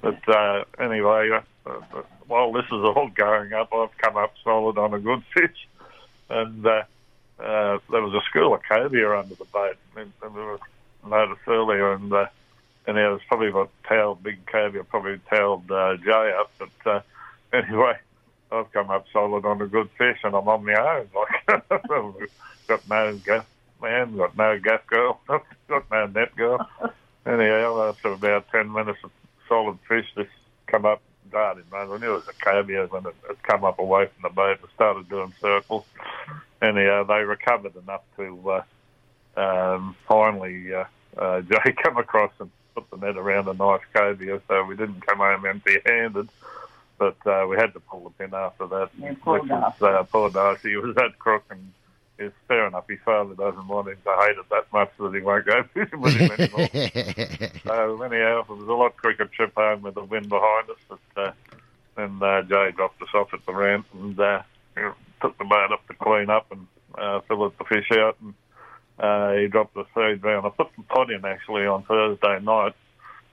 [0.01, 1.29] But uh, anyway,
[1.65, 1.79] uh,
[2.27, 5.67] while this is all going up, I've come up solid on a good fish,
[6.29, 6.83] and uh,
[7.39, 10.59] uh, there was a school of cobia under the boat, and, and we were
[11.07, 12.25] noticed earlier, and uh,
[12.87, 16.51] and there was probably about tailed big cobia, probably tailed uh, Jay up.
[16.59, 17.01] But uh,
[17.53, 17.93] anyway,
[18.51, 21.09] I've come up solid on a good fish, and I'm on my own.
[21.87, 22.29] Like,
[22.67, 23.19] got no
[23.85, 26.67] man, got no gaff girl, got no net girl.
[27.25, 29.11] Anyhow, after about 10 minutes of
[29.47, 30.27] solid fish, this
[30.67, 31.91] come up, darted, man.
[31.91, 34.59] I knew it was a cobia when it, it come up away from the boat
[34.61, 35.85] and started doing circles.
[36.61, 38.63] Anyhow, they recovered enough to uh,
[39.39, 40.85] um, finally, uh,
[41.17, 45.05] uh, Jay come across and put the net around a nice cobia, so we didn't
[45.05, 46.29] come home empty-handed.
[46.97, 48.89] But uh, we had to pull the pin after that.
[48.97, 50.69] Yeah, poor which was, uh, poor Darcy.
[50.69, 51.73] He was that crook and
[52.17, 52.87] it's fair enough.
[52.87, 55.99] His father doesn't want him to hate it that much that he won't go fishing
[56.01, 56.69] with him anymore.
[57.65, 60.77] so anyhow, it was a lot quicker trip home with the wind behind us.
[60.87, 61.31] But uh,
[61.95, 64.43] then uh, Jay dropped us off at the ramp and uh,
[65.21, 68.17] took the boat up to clean up and uh, fill the fish out.
[68.21, 68.33] And
[68.97, 70.45] uh, he dropped the third round.
[70.45, 72.75] I put the pot in actually on Thursday night.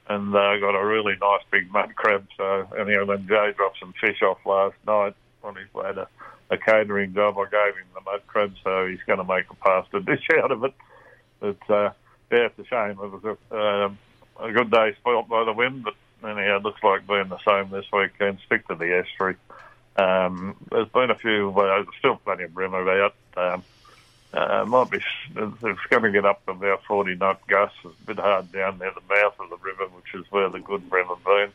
[0.08, 2.26] And uh, got a really nice big mud crab.
[2.36, 5.14] So anyhow, then Jay dropped some fish off last night
[5.44, 6.08] on his way to
[6.52, 7.38] a catering job.
[7.38, 10.52] I gave him the mud crab, so he's going to make a pasta dish out
[10.52, 10.74] of it.
[11.40, 11.90] But uh,
[12.30, 12.90] yeah, it's a shame.
[12.90, 13.98] It was a, um,
[14.38, 17.70] a good day spoilt by the wind, but anyhow, it looks like being the same
[17.70, 18.38] this weekend.
[18.46, 19.36] Stick to the estuary.
[19.96, 23.14] Um, there's been a few, uh, there's still plenty of bream about.
[23.36, 23.64] Um,
[24.34, 24.98] uh, might be,
[25.36, 27.76] it's going to get up to about 40 knot gusts.
[27.84, 30.60] It's a bit hard down near the mouth of the river, which is where the
[30.60, 31.52] good bream have been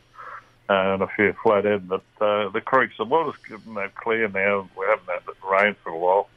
[0.70, 1.88] and a few flathead.
[1.88, 4.70] But uh, the creeks, the water's getting that clear now.
[4.78, 6.30] We haven't had rain for a while.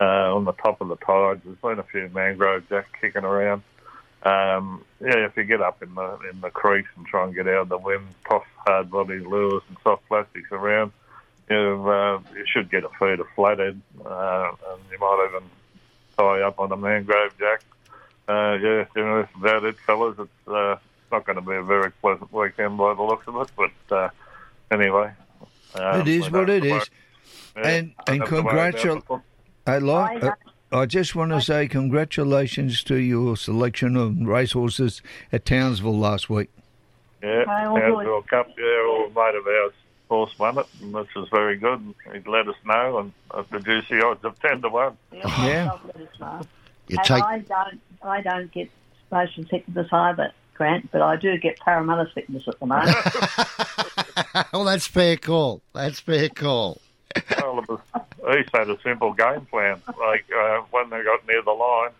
[0.00, 3.62] Uh, on the top of the tides, there's been a few mangrove jack kicking around.
[4.22, 7.48] Um, yeah, if you get up in the in the creeks and try and get
[7.48, 10.92] out of the wind, toss hard body lures and soft plastics around,
[11.50, 15.48] you uh, you should get a feed of flathead, uh, and you might even
[16.16, 17.62] tie up on a mangrove jack.
[18.28, 20.16] Uh, yeah, you know, that's about it, fellas.
[20.18, 20.76] It's uh,
[21.10, 24.08] not going to be a very pleasant weekend by the looks of it, but uh,
[24.70, 25.10] anyway.
[25.74, 26.90] Um, it is what it is.
[27.56, 29.04] Yeah, and and have to worry about congratulations.
[29.10, 29.20] it.
[29.70, 30.22] I like.
[30.24, 30.30] Uh,
[30.70, 35.00] I just want to say congratulations to your selection of racehorses
[35.32, 36.50] at Townsville last week.
[37.22, 37.80] Yeah, Okay, all good.
[37.80, 39.72] Townsville Cup, yeah, all a mate of ours
[40.08, 41.94] horse won it, and this was very good.
[42.12, 44.96] He'd let us know, and at the juicy odds of 10 to 1.
[45.12, 45.78] Yeah.
[46.88, 48.70] You and take- I don't, I don't get
[49.10, 52.96] motion sickness either, Grant, but I do get parramatta sickness at the moment.
[54.52, 55.62] well, that's fair call.
[55.72, 56.80] That's fair call.
[57.38, 57.80] well, it was,
[58.32, 59.80] he had a simple game plan.
[59.86, 61.90] Like uh, when they got near the line,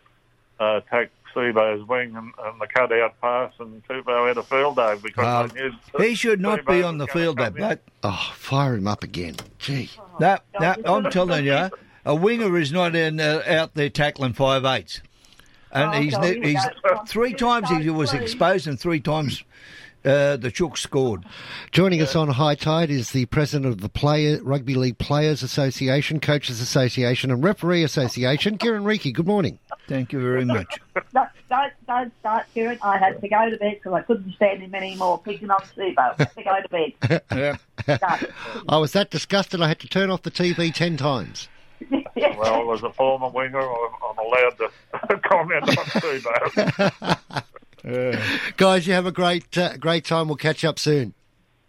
[0.60, 4.76] uh, take Sebo's wing and, and the cut out pass, and Tubo had a field
[4.76, 5.52] day because
[5.94, 7.80] Uh, he should not be on the field, day, come bloke.
[8.02, 9.36] Oh, fire him up again.
[9.58, 9.90] Gee.
[10.18, 11.70] No, no, I'm telling you,
[12.04, 15.00] a winger is not in, uh, out there tackling five eights.
[15.72, 16.66] And Oh, he's God, ne- he's
[17.06, 19.42] three times he was exposed and three times
[20.04, 21.24] uh, the Chook scored.
[21.72, 26.20] Joining us on High Tide is the president of the Player Rugby League Players Association,
[26.20, 29.12] Coaches Association, and Referee Association, Keiren Reiki.
[29.12, 29.58] Good morning.
[29.88, 30.78] Thank you very much.
[31.12, 32.78] don't, don't, don't start, Keiren.
[32.82, 36.16] I had to go to bed because I couldn't stand him anymore, picking on Sebo.
[36.16, 37.22] had to go to bed.
[37.88, 38.20] yeah.
[38.68, 41.48] I was that disgusted I had to turn off the TV ten times.
[42.38, 47.44] Well, as a former winger, I'm, I'm allowed to comment on Sebo.
[48.56, 50.28] Guys, you have a great uh, great time.
[50.28, 51.14] We'll catch up soon.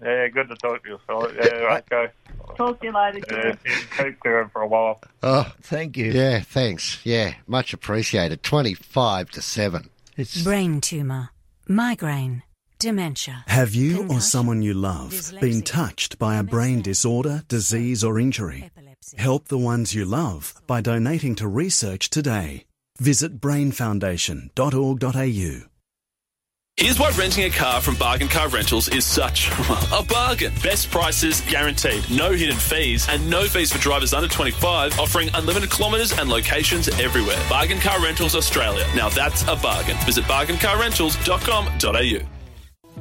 [0.01, 0.99] yeah, good to talk to you.
[1.07, 2.11] So, yeah, okay.
[2.57, 3.57] Talk to you later, Yeah, Keiren.
[3.65, 3.71] you
[4.11, 5.01] keep doing for a while.
[5.21, 6.11] Oh, thank you.
[6.11, 6.99] Yeah, thanks.
[7.05, 8.41] Yeah, much appreciated.
[8.43, 9.89] Twenty-five to seven.
[10.17, 11.29] It's Brain tumour,
[11.67, 12.43] migraine,
[12.79, 13.43] dementia.
[13.47, 18.69] Have you or someone you love been touched by a brain disorder, disease, or injury?
[19.17, 22.65] Help the ones you love by donating to research today.
[22.99, 25.65] Visit brainfoundation.org.au.
[26.77, 30.53] Here's why renting a car from Bargain Car Rentals is such well, a bargain.
[30.63, 35.69] Best prices guaranteed, no hidden fees, and no fees for drivers under 25, offering unlimited
[35.71, 37.43] kilometres and locations everywhere.
[37.49, 38.85] Bargain Car Rentals Australia.
[38.95, 39.97] Now that's a bargain.
[40.05, 42.38] Visit bargaincarrentals.com.au.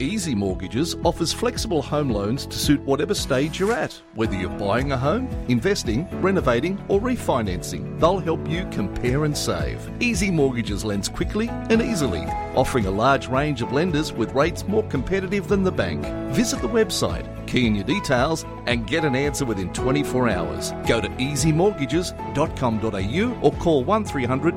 [0.00, 4.92] Easy Mortgages offers flexible home loans to suit whatever stage you're at, whether you're buying
[4.92, 7.98] a home, investing, renovating, or refinancing.
[7.98, 9.90] They'll help you compare and save.
[10.00, 12.20] Easy Mortgages lends quickly and easily,
[12.54, 16.06] offering a large range of lenders with rates more competitive than the bank.
[16.32, 20.70] Visit the website, key in your details, and get an answer within 24 hours.
[20.86, 24.54] Go to easymortgages.com.au or call 1300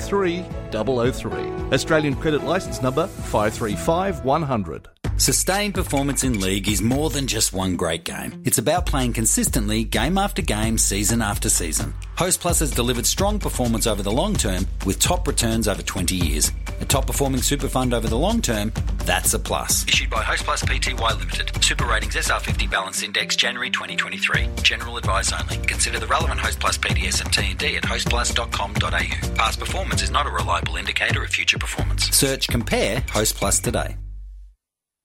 [0.00, 1.32] 003 003.
[1.72, 4.71] Australian credit licence number 535 100.
[5.18, 8.42] Sustained performance in league is more than just one great game.
[8.44, 11.94] It's about playing consistently, game after game, season after season.
[12.16, 16.16] Host Plus has delivered strong performance over the long term with top returns over 20
[16.16, 16.50] years.
[16.80, 18.72] A top performing super fund over the long term,
[19.04, 19.86] that's a plus.
[19.86, 21.62] Issued by Host Plus Pty Limited.
[21.62, 24.48] Super ratings SR50 Balance Index January 2023.
[24.62, 25.58] General advice only.
[25.66, 29.34] Consider the relevant Host Plus PDS and TMD at hostplus.com.au.
[29.36, 32.08] Past performance is not a reliable indicator of future performance.
[32.16, 33.96] Search Compare Host Plus today.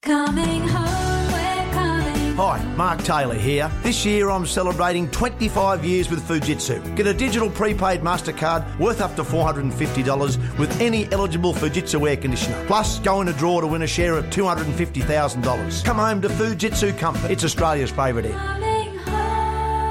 [0.07, 2.35] Coming home, coming.
[2.35, 3.69] Hi, Mark Taylor here.
[3.83, 6.95] This year I'm celebrating 25 years with Fujitsu.
[6.95, 12.65] Get a digital prepaid MasterCard worth up to $450 with any eligible Fujitsu air conditioner.
[12.67, 15.83] Plus, go in a draw to win a share of $250,000.
[15.83, 17.29] Come home to Fujitsu Comfort.
[17.29, 18.66] It's Australia's favourite air.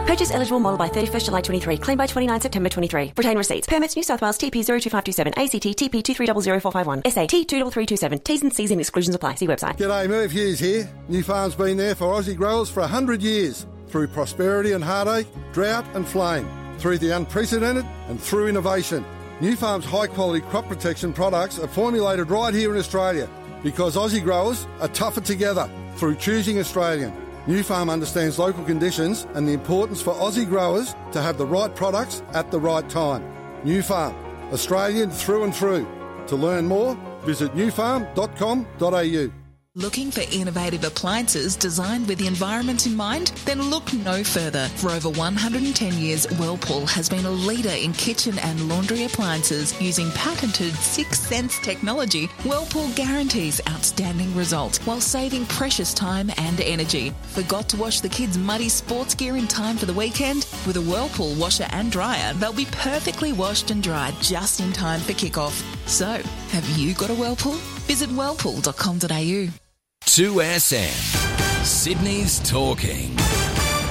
[0.07, 1.79] Purchase eligible model by 31st July 23.
[1.79, 3.14] Claim by 29 September 23.
[3.16, 3.66] Retain receipts.
[3.66, 5.35] Permits New South Wales TP 02527.
[5.37, 7.03] ACT TP 2300451.
[7.11, 8.21] SAT T 23327.
[8.21, 9.35] T's and C's and exclusions apply.
[9.35, 9.77] See website.
[9.77, 10.88] G'day, Merv Hughes here.
[11.11, 13.66] Nufarm's been there for Aussie growers for 100 years.
[13.88, 16.49] Through prosperity and heartache, drought and flame.
[16.79, 19.05] Through the unprecedented and through innovation.
[19.40, 23.29] Nufarm's high quality crop protection products are formulated right here in Australia
[23.64, 27.12] because Aussie growers are tougher together through choosing Australian.
[27.47, 32.23] Nufarm understands local conditions and the importance for Aussie growers to have the right products
[32.35, 33.23] at the right time.
[33.65, 34.15] Nufarm,
[34.53, 35.87] Australian through and through.
[36.27, 39.46] To learn more, visit nufarm.com.au.
[39.79, 43.33] Looking for innovative appliances designed with the environment in mind?
[43.45, 44.69] Then look no further.
[44.77, 50.11] For over 110 years, Whirlpool has been a leader in kitchen and laundry appliances using
[50.12, 52.29] patented Six Sense technology.
[52.47, 57.12] Whirlpool guarantees outstanding results while saving precious time and energy.
[57.35, 60.47] Forgot to wash the kids' muddy sports gear in time for the weekend?
[60.67, 65.01] With a Whirlpool washer and dryer, they'll be perfectly washed and dried just in time
[65.01, 65.62] for kickoff.
[65.87, 67.57] So, have you got a Whirlpool?
[67.85, 69.65] Visit whirlpool.com.au.
[70.07, 71.64] 2SM.
[71.64, 73.11] Sydney's talking.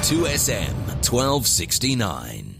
[0.01, 0.73] 2SM
[1.07, 2.55] 1269.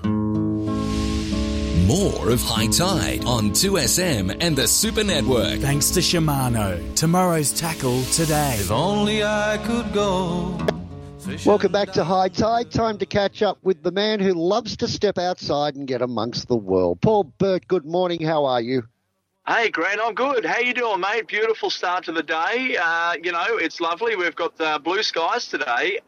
[1.88, 5.60] More of Hi-Tide on 2SM and the Super Network.
[5.62, 6.94] Thanks to Shimano.
[6.96, 8.58] Tomorrow's tackle today.
[8.60, 10.60] If only I could go.
[11.44, 12.70] Welcome back to Hi-Tide.
[12.70, 16.48] Time to catch up with the man who loves to step outside and get amongst
[16.48, 17.02] the world.
[17.02, 18.22] Paul Burt, good morning.
[18.22, 18.84] How are you?
[19.48, 20.44] Hey, Grant, I'm good.
[20.44, 21.28] How you doing, mate?
[21.28, 22.78] Beautiful start to the day.
[22.82, 24.16] Uh, you know, it's lovely.
[24.16, 26.00] We've got the blue skies today.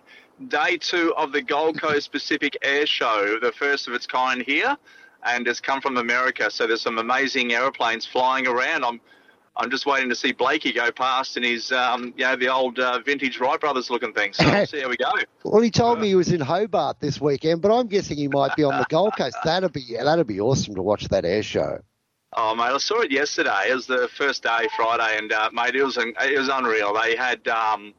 [0.48, 4.76] Day two of the Gold Coast Pacific Air Show, the first of its kind here,
[5.24, 6.50] and it's come from America.
[6.50, 8.84] So there's some amazing aeroplanes flying around.
[8.84, 9.00] I'm,
[9.56, 12.80] I'm just waiting to see Blakey go past in his, um, you know, the old
[12.80, 14.34] uh, vintage Wright brothers looking thing.
[14.34, 15.12] So we'll see how we go.
[15.44, 18.56] Well, he told me he was in Hobart this weekend, but I'm guessing he might
[18.56, 19.38] be on the Gold Coast.
[19.46, 21.82] That'd be that'd be awesome to watch that air show.
[22.36, 23.70] Oh mate, I saw it yesterday.
[23.70, 26.94] It was the first day, Friday, and uh, mate, it was it was unreal.
[26.94, 27.94] They had um,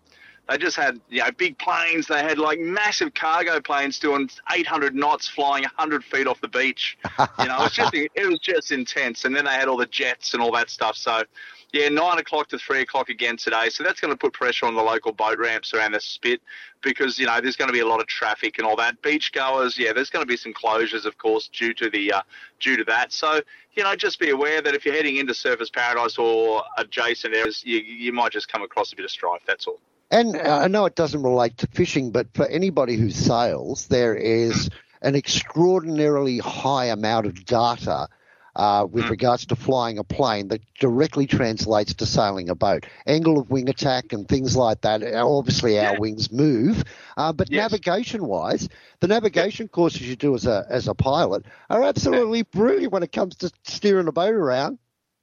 [0.48, 2.06] they just had you know big planes.
[2.06, 6.96] They had like massive cargo planes doing 800 knots, flying 100 feet off the beach.
[7.38, 9.24] You know, it was just it was just intense.
[9.24, 10.96] And then they had all the jets and all that stuff.
[10.96, 11.22] So.
[11.70, 13.68] Yeah, nine o'clock to three o'clock again today.
[13.68, 16.40] So that's going to put pressure on the local boat ramps around the spit
[16.80, 19.02] because you know there's going to be a lot of traffic and all that.
[19.02, 22.22] Beachgoers, yeah, there's going to be some closures, of course, due to the uh,
[22.58, 23.12] due to that.
[23.12, 23.42] So
[23.74, 27.62] you know, just be aware that if you're heading into Surfers Paradise or adjacent areas,
[27.66, 29.42] you, you might just come across a bit of strife.
[29.46, 29.78] That's all.
[30.10, 34.14] And uh, I know it doesn't relate to fishing, but for anybody who sails, there
[34.14, 34.70] is
[35.02, 38.08] an extraordinarily high amount of data
[38.56, 39.10] uh, with Hmm.
[39.10, 42.86] regards to flying a plane that directly translates to sailing a boat.
[43.06, 45.02] Angle of wing attack and things like that.
[45.02, 46.82] Uh, Obviously, our wings move,
[47.16, 48.68] uh, but navigation-wise,
[49.00, 53.12] the navigation courses you do as a as a pilot are absolutely brilliant when it
[53.12, 54.78] comes to steering a boat around.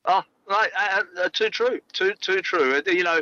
[0.05, 2.81] Oh, right, uh, uh, too true, too too true.
[2.85, 3.21] You know,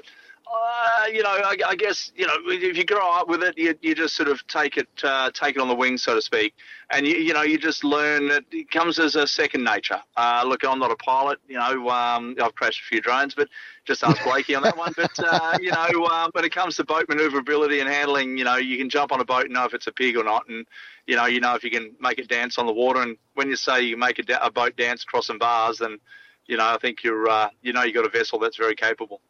[0.52, 3.76] Uh, you know, I, I guess you know if you grow up with it, you,
[3.82, 6.54] you just sort of take it uh, take it on the wing, so to speak,
[6.90, 10.02] and you you know you just learn that it comes as a second nature.
[10.18, 13.48] Uh, look, I'm not a pilot, you know, um, I've crashed a few drones, but
[13.86, 14.94] just ask Blakey on that one.
[14.96, 18.78] But uh, you know, when it comes to boat manoeuvrability and handling, you know, you
[18.78, 20.66] can jump on a boat and know if it's a pig or not, and
[21.08, 23.02] you know, you know if you can make it dance on the water.
[23.02, 26.00] And when you say you make a, da- a boat dance crossing bars, then
[26.48, 29.22] you know I think you're uh, you know you've got a vessel that's very capable.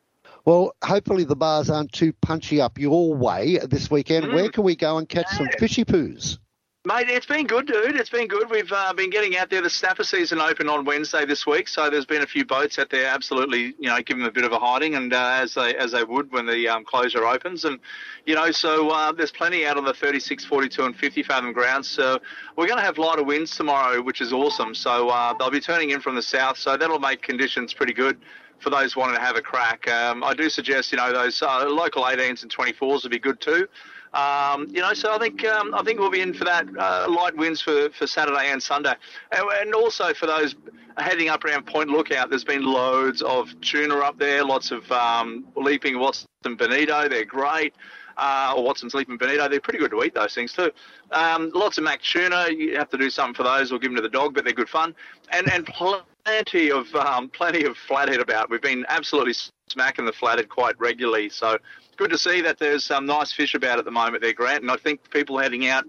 [0.46, 4.26] Well, hopefully the bars aren't too punchy up your way this weekend.
[4.26, 4.34] Mm.
[4.34, 6.38] Where can we go and catch some fishy poos?
[6.86, 7.96] Mate, it's been good, dude.
[7.96, 8.50] It's been good.
[8.50, 9.62] We've uh, been getting out there.
[9.62, 12.90] The snapper season opened on Wednesday this week, so there's been a few boats out
[12.90, 15.74] there, absolutely, you know, give them a bit of a hiding, and uh, as they
[15.78, 17.80] as they would when the um, closure opens, and
[18.26, 21.88] you know, so uh, there's plenty out on the 36, 42, and 50 fathom grounds.
[21.88, 22.20] So
[22.58, 24.76] we're going to have lighter winds tomorrow, which is awesome.
[24.76, 28.18] So uh, they'll be turning in from the south, so that'll make conditions pretty good
[28.60, 29.88] for those wanting to have a crack.
[29.88, 33.40] Um, I do suggest, you know, those uh, local 18s and 24s would be good
[33.42, 33.68] too.
[34.14, 37.08] Um, you know, so I think um, I think we'll be in for that uh,
[37.10, 38.94] light winds for, for Saturday and Sunday,
[39.32, 40.56] and, and also for those
[40.98, 42.30] heading up around Point Lookout.
[42.30, 47.10] There's been loads of tuna up there, lots of um, leaping Watson Bonito.
[47.10, 47.74] They're great.
[48.18, 49.48] Uh, or Watson's Leaping Bonito.
[49.50, 50.72] They're pretty good to eat those things too.
[51.12, 52.48] Um, lots of mac tuna.
[52.50, 54.54] You have to do something for those or give them to the dog, but they're
[54.54, 54.96] good fun.
[55.32, 58.50] And and plenty of um, plenty of flathead about.
[58.50, 59.34] We've been absolutely
[59.68, 61.30] smacking the flathead quite regularly.
[61.30, 61.58] So
[61.98, 64.62] good to see that there's some nice fish about at the moment there, Grant.
[64.62, 65.86] And I think people heading out,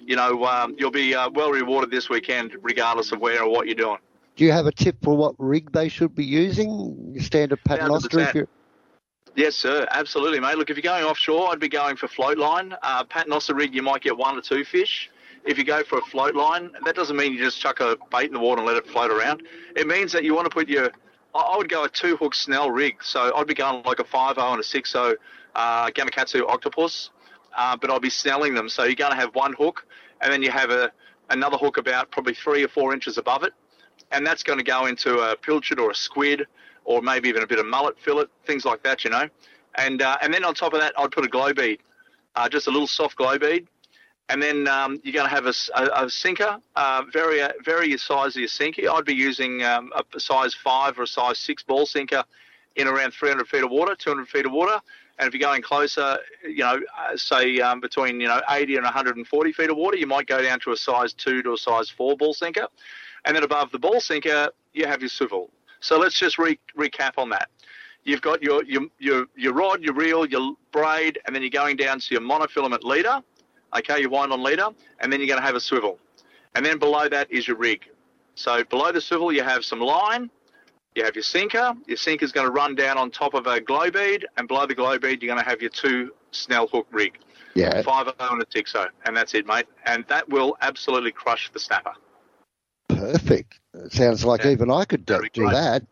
[0.00, 3.66] you know, um, you'll be uh, well rewarded this weekend, regardless of where or what
[3.66, 3.98] you're doing.
[4.36, 7.12] Do you have a tip for what rig they should be using?
[7.12, 8.20] Your standard paternoster?
[8.20, 8.48] If you're...
[9.36, 9.86] Yes, sir.
[9.90, 10.58] Absolutely, mate.
[10.58, 12.74] Look, if you're going offshore, I'd be going for float line.
[12.82, 15.10] Uh, paternoster rig, you might get one or two fish.
[15.44, 18.26] If you go for a float line, that doesn't mean you just chuck a bait
[18.26, 19.42] in the water and let it float around.
[19.76, 20.90] It means that you want to put your,
[21.34, 23.02] I would go a two hook snell rig.
[23.02, 25.14] So I'd be going like a 5 and a 6 uh,
[25.54, 27.10] Gamakatsu octopus,
[27.56, 28.68] uh, but I'll be snelling them.
[28.68, 29.86] So you're going to have one hook,
[30.20, 30.92] and then you have a
[31.30, 33.52] another hook about probably three or four inches above it,
[34.12, 36.46] and that's going to go into a pilchard or a squid,
[36.88, 39.28] or maybe even a bit of mullet fillet, things like that, you know.
[39.74, 41.80] And uh, and then on top of that, I'd put a glow bead,
[42.34, 43.68] uh, just a little soft glow bead,
[44.30, 48.40] and then um, you're going to have a sinker, uh, vary vary your size of
[48.40, 48.90] your sinker.
[48.90, 52.24] I'd be using um, a size five or a size six ball sinker
[52.74, 54.80] in around 300 feet of water, 200 feet of water.
[55.18, 58.84] And if you're going closer, you know, uh, say um, between you know 80 and
[58.84, 61.90] 140 feet of water, you might go down to a size two to a size
[61.90, 62.66] four ball sinker.
[63.26, 65.50] And then above the ball sinker, you have your swivel.
[65.80, 67.48] So let's just re- recap on that.
[68.04, 71.76] You've got your, your your your rod, your reel, your braid, and then you're going
[71.76, 73.22] down to your monofilament leader.
[73.76, 74.68] Okay, your wind on leader,
[75.00, 75.98] and then you're going to have a swivel.
[76.54, 77.84] And then below that is your rig.
[78.34, 80.30] So below the swivel, you have some line,
[80.94, 81.74] you have your sinker.
[81.86, 84.64] Your sinker is going to run down on top of a glow bead, and below
[84.64, 87.18] the glow bead, you're going to have your two snell hook rig.
[87.54, 87.82] Yeah.
[87.82, 89.66] Five O and a Tixo, and that's it, mate.
[89.84, 91.92] And that will absolutely crush the snapper.
[92.88, 93.60] Perfect.
[93.74, 95.84] It sounds like even I could do, do that.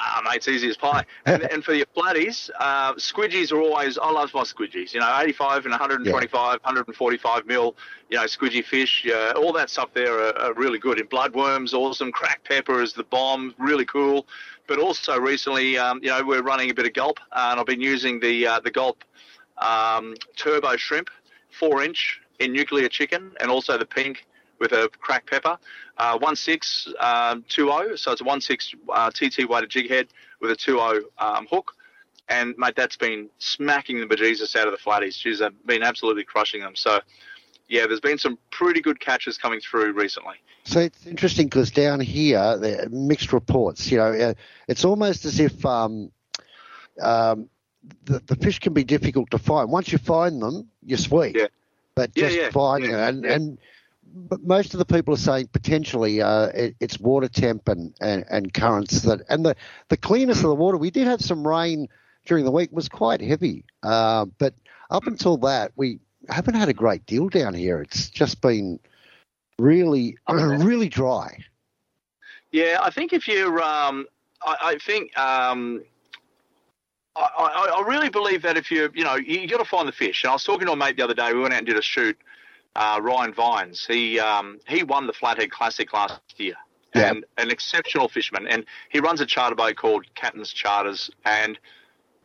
[0.00, 1.04] Ah, mate, it's easy as pie.
[1.26, 4.92] And, and for your flatties, uh, squidgies are always, I love my squidgies.
[4.92, 7.76] You know, 85 and 125, 145 mil,
[8.10, 10.98] you know, squidgy fish, uh, all that stuff there are, are really good.
[10.98, 12.10] And bloodworms, awesome.
[12.10, 14.26] Crack pepper is the bomb, really cool.
[14.66, 17.66] But also recently, um, you know, we're running a bit of gulp, uh, and I've
[17.66, 19.04] been using the uh, the gulp
[19.58, 21.10] um, turbo shrimp,
[21.50, 24.26] four inch in nuclear chicken, and also the pink
[24.58, 25.58] with a crack pepper.
[25.96, 30.08] Uh, 1.6 um, so it's a 1.6 uh, TT weighted jig head
[30.40, 31.74] with a 2.0 um, hook.
[32.28, 35.14] And, mate, that's been smacking the bejesus out of the flatties.
[35.14, 36.74] She's uh, been absolutely crushing them.
[36.74, 37.00] So,
[37.68, 40.36] yeah, there's been some pretty good catches coming through recently.
[40.64, 43.90] So it's interesting because down here, there are mixed reports.
[43.90, 44.34] You know, uh,
[44.68, 46.10] it's almost as if um,
[47.00, 47.50] um,
[48.04, 49.70] the, the fish can be difficult to find.
[49.70, 51.36] Once you find them, you're sweet.
[51.36, 51.46] Yeah.
[51.94, 53.58] But Yeah, just yeah, finding yeah, it, and, and
[54.42, 58.54] most of the people are saying potentially uh, it, it's water temp and, and, and
[58.54, 59.56] currents that, and the,
[59.88, 60.76] the cleanness of the water.
[60.76, 61.88] We did have some rain
[62.24, 64.54] during the week, was quite heavy, uh, but
[64.90, 65.98] up until that, we
[66.28, 67.82] haven't had a great deal down here.
[67.82, 68.78] It's just been
[69.58, 71.44] really, really dry.
[72.52, 74.06] Yeah, I think if you're, um,
[74.42, 75.82] I, I think, um,
[77.16, 79.92] I, I, I really believe that if you, you know, you got to find the
[79.92, 80.22] fish.
[80.22, 81.32] And I was talking to a mate the other day.
[81.32, 82.16] We went out and did a shoot.
[82.76, 83.86] Uh, Ryan Vines.
[83.86, 86.54] He um, he won the Flathead Classic last year.
[87.10, 91.58] And an exceptional fisherman, and he runs a charter boat called Captain's Charters, and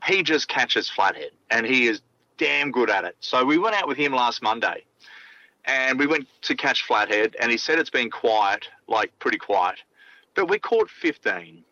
[0.06, 2.02] he just catches flathead, and he is
[2.38, 3.16] damn good at it.
[3.20, 4.84] So we went out with him last Monday,
[5.66, 9.80] and we went to catch flathead, and he said it's been quiet, like pretty quiet,
[10.36, 11.64] but we caught 15,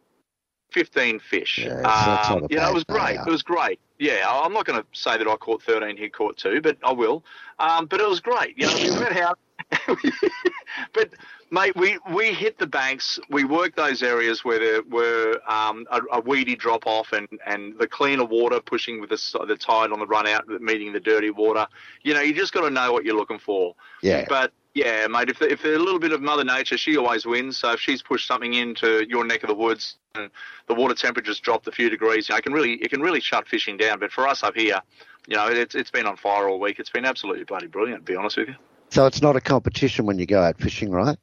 [0.71, 1.59] 15 fish.
[1.59, 3.15] Yeah, Um, you know, it was great.
[3.15, 3.80] It was great.
[4.00, 6.91] Yeah, I'm not going to say that I caught 13, he caught two, but I
[6.91, 7.24] will.
[7.60, 8.58] Um, but it was great.
[8.58, 9.39] You know, we went out,
[10.93, 11.10] but
[11.50, 13.20] mate, we we hit the banks.
[13.30, 17.78] We worked those areas where there were um, a, a weedy drop off and, and
[17.80, 21.32] the cleaner water pushing with the, the tide on the run out, meeting the dirty
[21.32, 21.68] water.
[22.04, 23.76] You know, you just got to know what you're looking for.
[24.02, 24.26] Yeah.
[24.30, 27.57] But yeah, mate, if, if a little bit of Mother Nature, she always wins.
[27.57, 30.30] So if she's pushed something into your neck of the woods and
[30.67, 33.19] the water temperature's dropped a few degrees, you know, it can really it can really
[33.19, 33.99] shut fishing down.
[33.99, 34.80] But for us up here,
[35.28, 36.78] you know, it's it's been on fire all week.
[36.78, 38.55] It's been absolutely bloody brilliant, to be honest with you.
[38.89, 41.17] So it's not a competition when you go out fishing, right?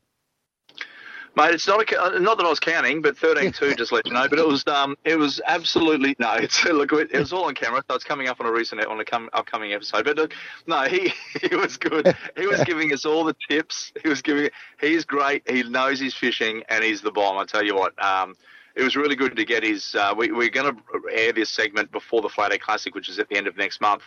[1.37, 4.12] Mate, it's not a, uh, not that I was counting, but 13-2, just let you
[4.12, 4.28] know.
[4.28, 6.35] But it was um, it was absolutely no.
[6.45, 9.01] It's look, it was all on camera, so it's coming up on a recent on
[9.01, 10.05] a come, upcoming episode.
[10.05, 10.35] But look,
[10.66, 11.12] no, he
[11.43, 12.16] he was good.
[12.37, 13.93] He was giving us all the tips.
[14.03, 14.51] He was giving.
[14.80, 15.43] He's great.
[15.49, 17.39] He knows his fishing, and he's the bomb.
[17.39, 18.01] I tell you what.
[18.03, 18.35] Um,
[18.76, 19.95] it was really good to get his.
[19.95, 20.82] Uh, we, we're going to
[21.12, 24.03] air this segment before the Flathead Classic, which is at the end of next month,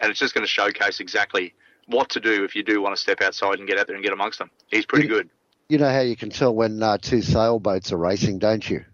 [0.00, 1.54] and it's just going to showcase exactly
[1.86, 4.04] what to do if you do want to step outside and get out there and
[4.04, 4.50] get amongst them.
[4.68, 5.30] He's pretty good.
[5.68, 8.84] You know how you can tell when uh, two sailboats are racing, don't you?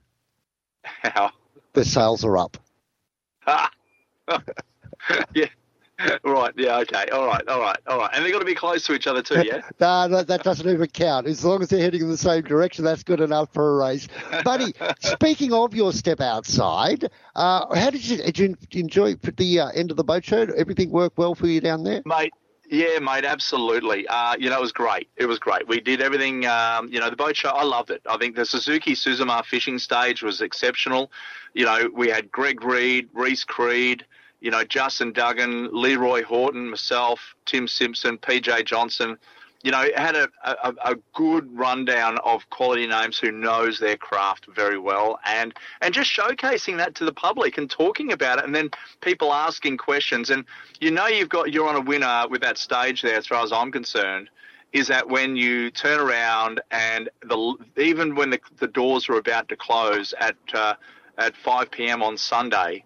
[0.82, 1.32] How?
[1.72, 2.56] The sails are up.
[5.34, 5.46] yeah.
[6.22, 6.54] Right.
[6.56, 6.78] Yeah.
[6.78, 7.06] Okay.
[7.12, 7.46] All right.
[7.48, 7.78] All right.
[7.88, 8.10] All right.
[8.12, 9.42] And they've got to be close to each other too.
[9.44, 9.62] Yeah.
[9.80, 11.26] No, no, that doesn't even count.
[11.26, 14.08] As long as they're heading in the same direction, that's good enough for a race.
[14.44, 19.68] Buddy, speaking of your step outside, uh, how did you, did you enjoy the uh,
[19.70, 20.42] end of the boat show?
[20.56, 22.02] Everything work well for you down there?
[22.04, 22.32] Mate,
[22.70, 24.06] yeah, mate, absolutely.
[24.08, 25.08] Uh, you know, it was great.
[25.16, 25.66] It was great.
[25.66, 26.46] We did everything.
[26.46, 27.48] Um, you know, the boat show.
[27.48, 28.02] I loved it.
[28.08, 31.10] I think the Suzuki Suzuma fishing stage was exceptional.
[31.54, 34.04] You know, we had Greg Reed, Reese Creed.
[34.40, 39.18] You know, Justin Duggan, Leroy Horton, myself, Tim Simpson, PJ Johnson.
[39.62, 43.96] You know, it had a, a, a good rundown of quality names who knows their
[43.96, 48.44] craft very well, and and just showcasing that to the public and talking about it,
[48.44, 50.44] and then people asking questions, and
[50.80, 53.52] you know you've got you're on a winner with that stage there, as far as
[53.52, 54.30] I'm concerned
[54.72, 59.48] is that when you turn around and the even when the, the doors were about
[59.48, 60.74] to close at uh,
[61.16, 62.02] at 5 p.m.
[62.02, 62.84] on Sunday,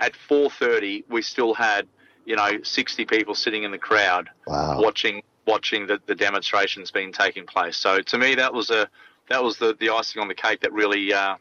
[0.00, 1.86] at 4:30 we still had
[2.26, 4.80] you know 60 people sitting in the crowd wow.
[4.80, 7.76] watching watching the, the demonstrations being taking place.
[7.76, 8.88] So to me that was a
[9.28, 11.36] that was the, the icing on the cake that really uh,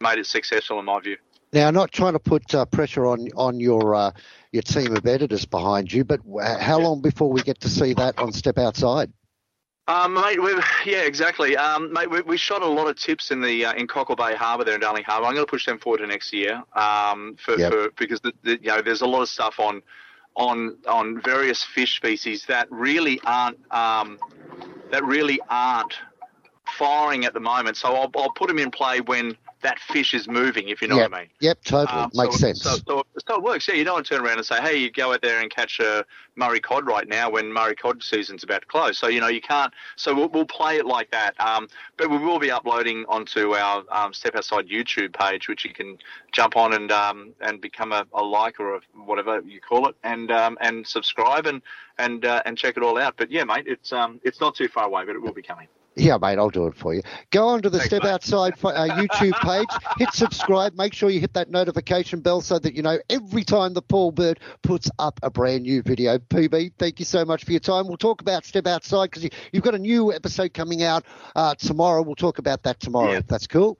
[0.00, 1.16] made it successful in my view.
[1.52, 4.10] Now, not trying to put uh, pressure on on your uh,
[4.52, 6.20] your team of editors behind you, but
[6.60, 9.12] how long before we get to see that on Step Outside?
[9.88, 10.52] Um, mate, we
[10.86, 11.56] yeah, exactly.
[11.56, 14.34] Um, mate, we, we shot a lot of tips in the uh, in Cockle Bay
[14.34, 15.26] Harbour there in Darling Harbour.
[15.26, 16.62] I'm going to push them forward to next year.
[16.74, 17.72] Um, for, Yep.
[17.72, 19.82] for because the, the, you know there's a lot of stuff on
[20.34, 24.18] on on various fish species that really aren't um,
[24.90, 25.94] that really aren't
[26.78, 27.76] firing at the moment.
[27.76, 30.96] So I'll, I'll put them in play when that fish is moving, if you know
[30.96, 31.10] yep.
[31.10, 31.30] what I mean.
[31.40, 32.02] Yep, totally.
[32.02, 32.62] Um, Makes so, sense.
[32.62, 33.66] So, so, so it works.
[33.68, 35.50] Yeah, you don't want to turn around and say, "Hey, you go out there and
[35.50, 36.04] catch a
[36.36, 39.40] Murray cod right now when Murray cod season's about to close." So you know you
[39.40, 39.72] can't.
[39.96, 41.38] So we'll, we'll play it like that.
[41.40, 45.72] Um, but we will be uploading onto our um, Step Outside YouTube page, which you
[45.72, 45.98] can
[46.32, 49.96] jump on and um, and become a, a like or a, whatever you call it,
[50.02, 51.62] and um, and subscribe and
[51.98, 53.14] and uh, and check it all out.
[53.16, 55.68] But yeah, mate, it's um it's not too far away, but it will be coming.
[55.94, 57.02] Yeah, mate, I'll do it for you.
[57.30, 59.68] Go onto the Step Outside uh, YouTube page,
[59.98, 63.74] hit subscribe, make sure you hit that notification bell so that you know every time
[63.74, 66.18] the Paul Burt puts up a brand new video.
[66.18, 67.88] PB, thank you so much for your time.
[67.88, 71.04] We'll talk about Step Outside because you, you've got a new episode coming out
[71.36, 72.00] uh, tomorrow.
[72.00, 73.12] We'll talk about that tomorrow.
[73.12, 73.78] If that's cool.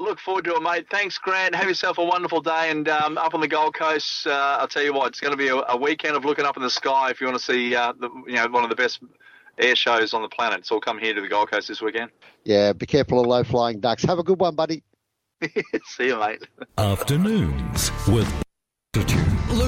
[0.00, 0.86] Look forward to it, mate.
[0.88, 1.56] Thanks, Grant.
[1.56, 2.70] Have yourself a wonderful day.
[2.70, 5.36] And um, up on the Gold Coast, uh, I'll tell you what, it's going to
[5.36, 7.74] be a, a weekend of looking up in the sky if you want to see,
[7.74, 9.00] uh, the, you know, one of the best
[9.58, 10.60] air shows on the planet.
[10.60, 12.10] It's all come here to the Gold Coast this weekend.
[12.44, 14.02] Yeah, be careful of low flying ducks.
[14.04, 14.82] Have a good one, buddy.
[15.84, 16.42] See you, mate.
[16.76, 18.28] Afternoons with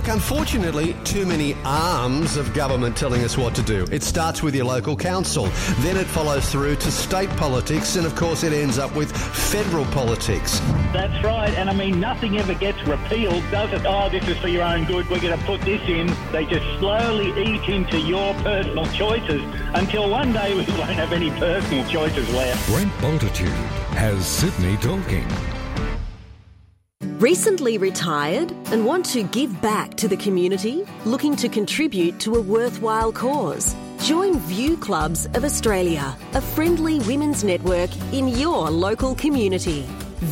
[0.01, 3.87] Look, unfortunately, too many arms of government telling us what to do.
[3.93, 5.45] It starts with your local council,
[5.81, 9.85] then it follows through to state politics, and of course, it ends up with federal
[9.87, 10.59] politics.
[10.95, 13.83] That's right, and I mean, nothing ever gets repealed, does it?
[13.85, 16.11] Oh, this is for your own good, we're going to put this in.
[16.33, 19.43] They just slowly eat into your personal choices
[19.75, 22.67] until one day we won't have any personal choices left.
[22.71, 23.49] Brent Bultitude
[23.99, 25.29] has Sydney talking.
[27.21, 30.87] Recently retired and want to give back to the community?
[31.05, 33.77] Looking to contribute to a worthwhile cause?
[33.99, 39.83] Join View Clubs of Australia, a friendly women's network in your local community.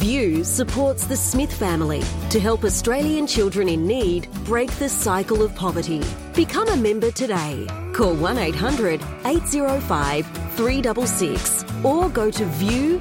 [0.01, 5.55] View supports the Smith family to help Australian children in need break the cycle of
[5.55, 6.03] poverty.
[6.35, 7.67] Become a member today.
[7.93, 10.27] Call 1 800 805
[10.57, 12.99] 366 or go to view.org.au.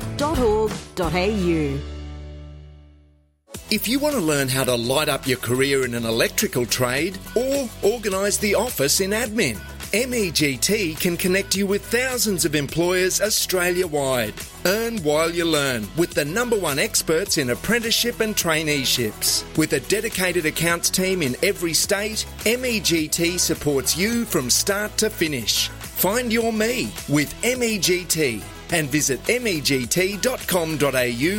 [3.69, 7.19] If you want to learn how to light up your career in an electrical trade
[7.35, 9.57] or organise the office in admin,
[9.91, 14.33] MEGT can connect you with thousands of employers Australia wide.
[14.65, 19.43] Earn while you learn with the number one experts in apprenticeship and traineeships.
[19.57, 25.67] With a dedicated accounts team in every state, MEGT supports you from start to finish.
[25.67, 28.41] Find your me with MEGT
[28.71, 30.23] and visit megt.com.au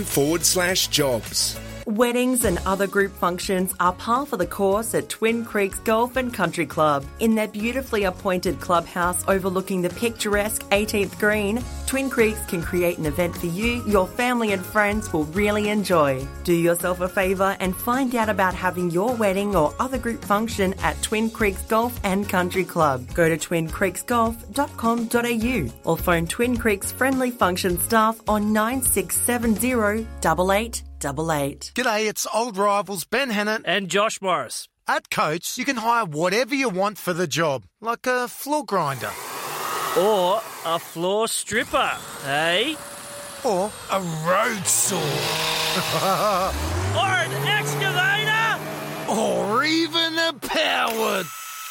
[0.05, 1.59] forward slash jobs.
[1.89, 6.34] Weddings and other group functions are par for the course at Twin Creeks Golf and
[6.34, 7.03] Country Club.
[7.18, 13.07] In their beautifully appointed clubhouse overlooking the picturesque 18th green, Twin Creeks can create an
[13.07, 16.22] event for you, your family, and friends will really enjoy.
[16.45, 20.74] Do yourself a favour and find out about having your wedding or other group function
[20.82, 23.07] at Twin Creeks Golf and Country Club.
[23.14, 31.72] Go to twincreeksgolf.com.au or phone Twin Creeks friendly function staff on 9670 88 double eight.
[31.74, 34.68] G'day, it's old rivals Ben Hannant and Josh Morris.
[34.86, 39.11] At Coates, you can hire whatever you want for the job, like a floor grinder.
[39.99, 41.92] Or a floor stripper,
[42.24, 42.74] eh?
[43.44, 44.96] Or a road saw.
[46.96, 48.64] or an excavator!
[49.09, 51.22] or even a power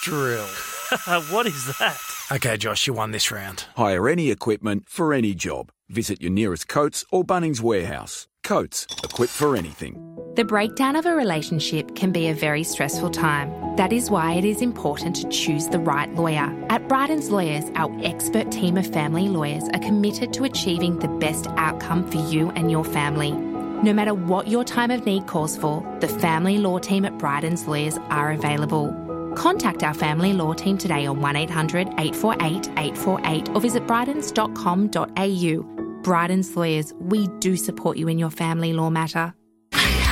[0.01, 0.47] drill.
[1.30, 1.99] what is that?
[2.32, 3.65] Okay, Josh, you won this round.
[3.75, 5.71] Hire any equipment for any job.
[5.89, 8.28] Visit your nearest Coates or Bunnings warehouse.
[8.48, 10.02] Coates, equipped for anything.
[10.36, 13.76] The breakdown of a relationship can be a very stressful time.
[13.76, 16.56] That is why it is important to choose the right lawyer.
[16.70, 21.48] At Bryden's Lawyers, our expert team of family lawyers are committed to achieving the best
[21.58, 23.34] outcome for you and your family.
[23.34, 27.68] No matter what your time of need calls for, the family law team at Bryden's
[27.68, 28.93] Lawyers are available.
[29.36, 35.76] Contact our family law team today on 1800 848 848 or visit brydens.com.au.
[36.08, 39.34] Bryden's Lawyers, we do support you in your family law matter.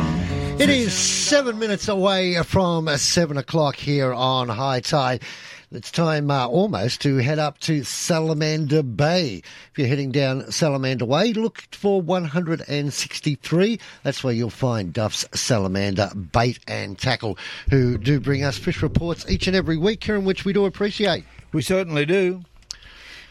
[0.60, 5.24] It is seven minutes away from seven o'clock here on Hi-Tide.
[5.70, 9.42] It's time uh, almost to head up to Salamander Bay.
[9.70, 13.78] If you're heading down Salamander Way, look for 163.
[14.02, 17.36] That's where you'll find Duff's Salamander Bait and Tackle,
[17.68, 21.26] who do bring us fish reports each and every week, Keiren, which we do appreciate.
[21.52, 22.44] We certainly do.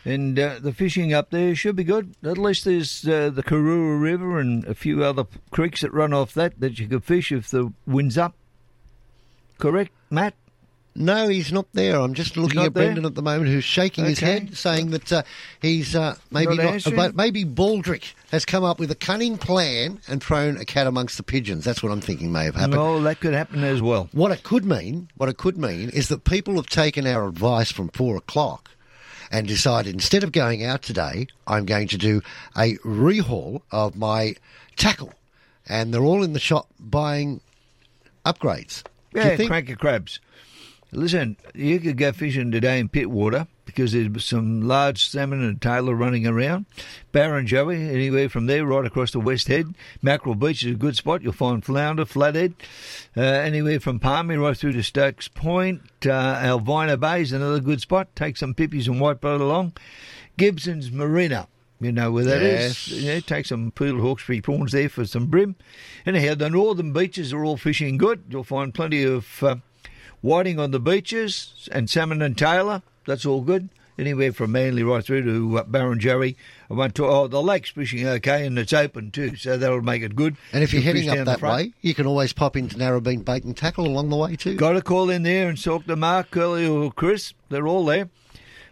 [0.05, 2.13] And uh, the fishing up there should be good.
[2.23, 6.35] At least there's uh, the Karuah River and a few other creeks that run off
[6.35, 8.35] that that you could fish if the wind's up.
[9.57, 10.35] Correct, Matt?
[10.97, 11.99] No, he's not there.
[11.99, 15.23] I'm just looking at Brendan at the moment, who's shaking his head, saying that uh,
[15.61, 19.99] he's uh, maybe Not not, but maybe Baldrick has come up with a cunning plan
[20.07, 21.63] and thrown a cat amongst the pigeons.
[21.63, 22.73] That's what I'm thinking may have happened.
[22.73, 24.09] No, that could happen as well.
[24.11, 27.71] What it could mean, what it could mean, is that people have taken our advice
[27.71, 28.71] from four o'clock
[29.31, 32.21] and decided instead of going out today, I'm going to do
[32.57, 34.35] a rehaul of my
[34.77, 35.13] tackle,
[35.67, 37.41] and they're all in the shop buying
[38.25, 38.83] upgrades.
[39.13, 40.19] Yeah, cranky crabs.
[40.91, 45.93] Listen, you could go fishing today in Pittwater because there's some large salmon and tailor
[45.93, 46.65] running around.
[47.13, 49.75] Barrenjoey, anywhere from there right across the West Head.
[50.01, 51.21] Mackerel Beach is a good spot.
[51.21, 52.53] You'll find flounder, flathead,
[53.17, 55.81] uh, anywhere from Palmy right through to Stokes Point.
[56.05, 58.15] Uh, Elvina Bay is another good spot.
[58.15, 59.73] Take some pippies and whitebait along.
[60.37, 61.47] Gibson's Marina.
[61.79, 62.87] You know where that is.
[62.87, 63.01] Yes.
[63.01, 65.55] Yeah, take some poodle Hawkesbury prawns there for some bream.
[66.07, 68.23] Anyhow, the northern beaches are all fishing good.
[68.29, 69.57] You'll find plenty of uh,
[70.27, 72.81] whiting on the beaches and salmon and tailor.
[73.05, 73.69] That's all good.
[73.97, 76.35] Anywhere from Manly right through to uh, Barrenjoey.
[76.69, 80.03] I went to oh the lake's fishing okay and it's open too, so that'll make
[80.03, 80.35] it good.
[80.53, 83.43] And if you're You'll heading up that way, you can always pop into Narrabeen Bait
[83.43, 84.55] and Tackle along the way too.
[84.55, 87.33] Got to call in there and talk to Mark, Curly, or Chris.
[87.49, 88.09] They're all there.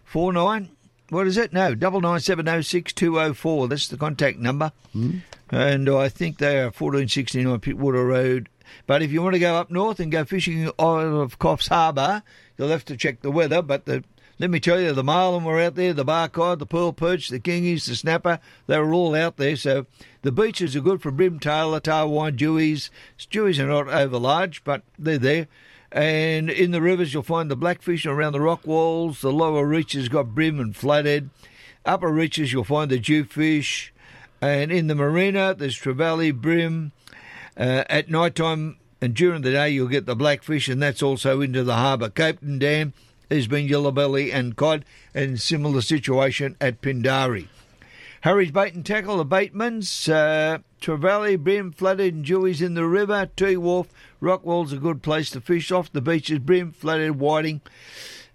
[0.04, 0.68] Four nine.
[1.08, 1.52] What is it?
[1.52, 3.66] No, double nine seven oh six two oh four.
[3.66, 4.70] That's the contact number.
[4.92, 5.18] Hmm?
[5.50, 8.48] And I think they are fourteen sixty nine Pittwater Road.
[8.86, 12.22] But if you want to go up north and go fishing out of Coffs Harbour,
[12.56, 13.62] you'll have to check the weather.
[13.62, 14.04] But the
[14.38, 17.40] let me tell you, the marlin were out there, the barcod, the pearl perch, the
[17.40, 19.56] kingies, the snapper, they were all out there.
[19.56, 19.86] So
[20.20, 22.90] the beaches are good for bream tailor, tarwine, dewies.
[23.18, 25.48] Dewies are not over large, but they're there.
[25.90, 29.22] And in the rivers, you'll find the blackfish around the rock walls.
[29.22, 31.30] The lower reaches got bream and flathead.
[31.86, 33.90] Upper reaches, you'll find the jewfish.
[34.42, 36.92] And in the marina, there's trevally, bream.
[37.56, 41.40] Uh, at night time and during the day, you'll get the blackfish, and that's also
[41.40, 42.08] into the harbour.
[42.08, 42.92] Copeton Dam,
[43.28, 44.84] there's been yellow belly and cod,
[45.14, 47.48] and similar situation at Pindari.
[48.22, 53.28] Harry's bait and tackle, the baitmans, uh, Trevally, bream, flooded and dewies in the river,
[53.36, 53.88] T Wharf,
[54.20, 55.92] Rockwell's a good place to fish off.
[55.92, 57.60] The beaches, bream, flooded, whiting.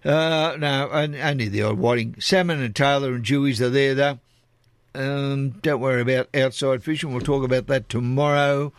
[0.04, 2.16] Uh, no, only the old whiting.
[2.18, 4.18] Salmon and tailor and dewies are there though.
[4.94, 7.12] Um, don't worry about outside fishing.
[7.12, 8.72] We'll talk about that tomorrow.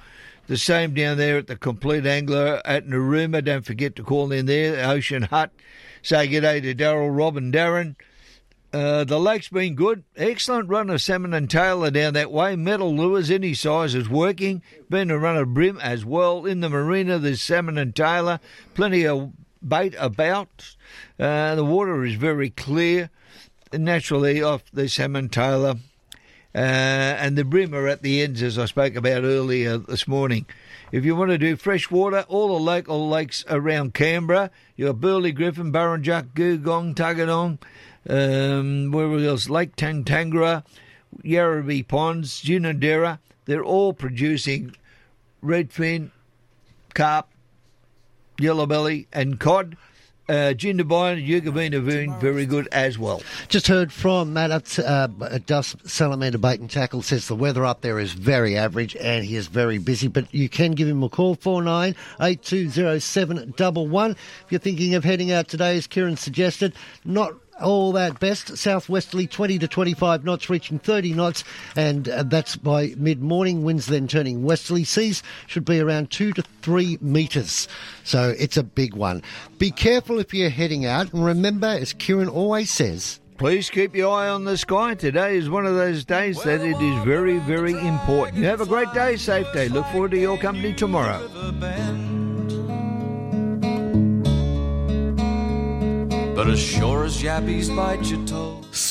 [0.47, 3.43] The same down there at the Complete Angler at Narooma.
[3.43, 5.51] Don't forget to call in there, Ocean Hut.
[6.01, 7.95] Say good day to Daryl, Rob, and Darren.
[8.73, 10.03] Uh, the lake's been good.
[10.17, 12.55] Excellent run of salmon and tailor down that way.
[12.57, 14.61] Metal lures, any size, is working.
[14.89, 16.45] Been a run of bream as well.
[16.45, 18.39] In the marina, there's salmon and tailor.
[18.73, 19.31] Plenty of
[19.61, 20.75] bait about.
[21.17, 23.11] Uh, the water is very clear.
[23.71, 25.75] Naturally, off the salmon tailor.
[26.55, 30.45] Uh, and the bream are at the ends, as I spoke about earlier this morning.
[30.91, 35.31] If you want to do fresh water, all the local lakes around Canberra, your Burley
[35.31, 37.57] Griffin, Burrinjuck, Googong, Tuggeranong,
[38.07, 39.49] um, where else?
[39.49, 40.63] Lake Tantangara,
[41.23, 44.75] Yerrabi Ponds, Ginninderra, they're all producing
[45.43, 46.11] redfin,
[46.93, 47.27] carp,
[48.37, 49.75] yellowbelly, and cod.
[50.29, 53.21] Uh, Jindabyne and Eucumbene very good as well.
[53.49, 57.65] Just heard from Matt at, uh, at Dus Salamander Bait and Tackle says the weather
[57.65, 61.03] up there is very average and he is very busy, but you can give him
[61.03, 64.11] a call, 49820711.
[64.11, 68.57] If you're thinking of heading out today, as Keiren suggested, not all that best.
[68.57, 71.43] Southwesterly 20 to 25 knots, reaching 30 knots,
[71.75, 73.63] and uh, that's by mid morning.
[73.63, 74.83] Winds then turning westerly.
[74.83, 77.67] Seas should be around 2 to 3 metres.
[78.03, 79.23] So it's a big one.
[79.57, 84.15] Be careful if you're heading out, and remember, as Keiren always says, Please keep your
[84.15, 84.93] eye on the sky.
[84.93, 88.37] Today is one of those days that it is very, very important.
[88.37, 89.69] You have a great day, safe day.
[89.69, 91.27] Look forward to your company tomorrow.
[96.35, 98.59] But as sure as yabbies bite your toe.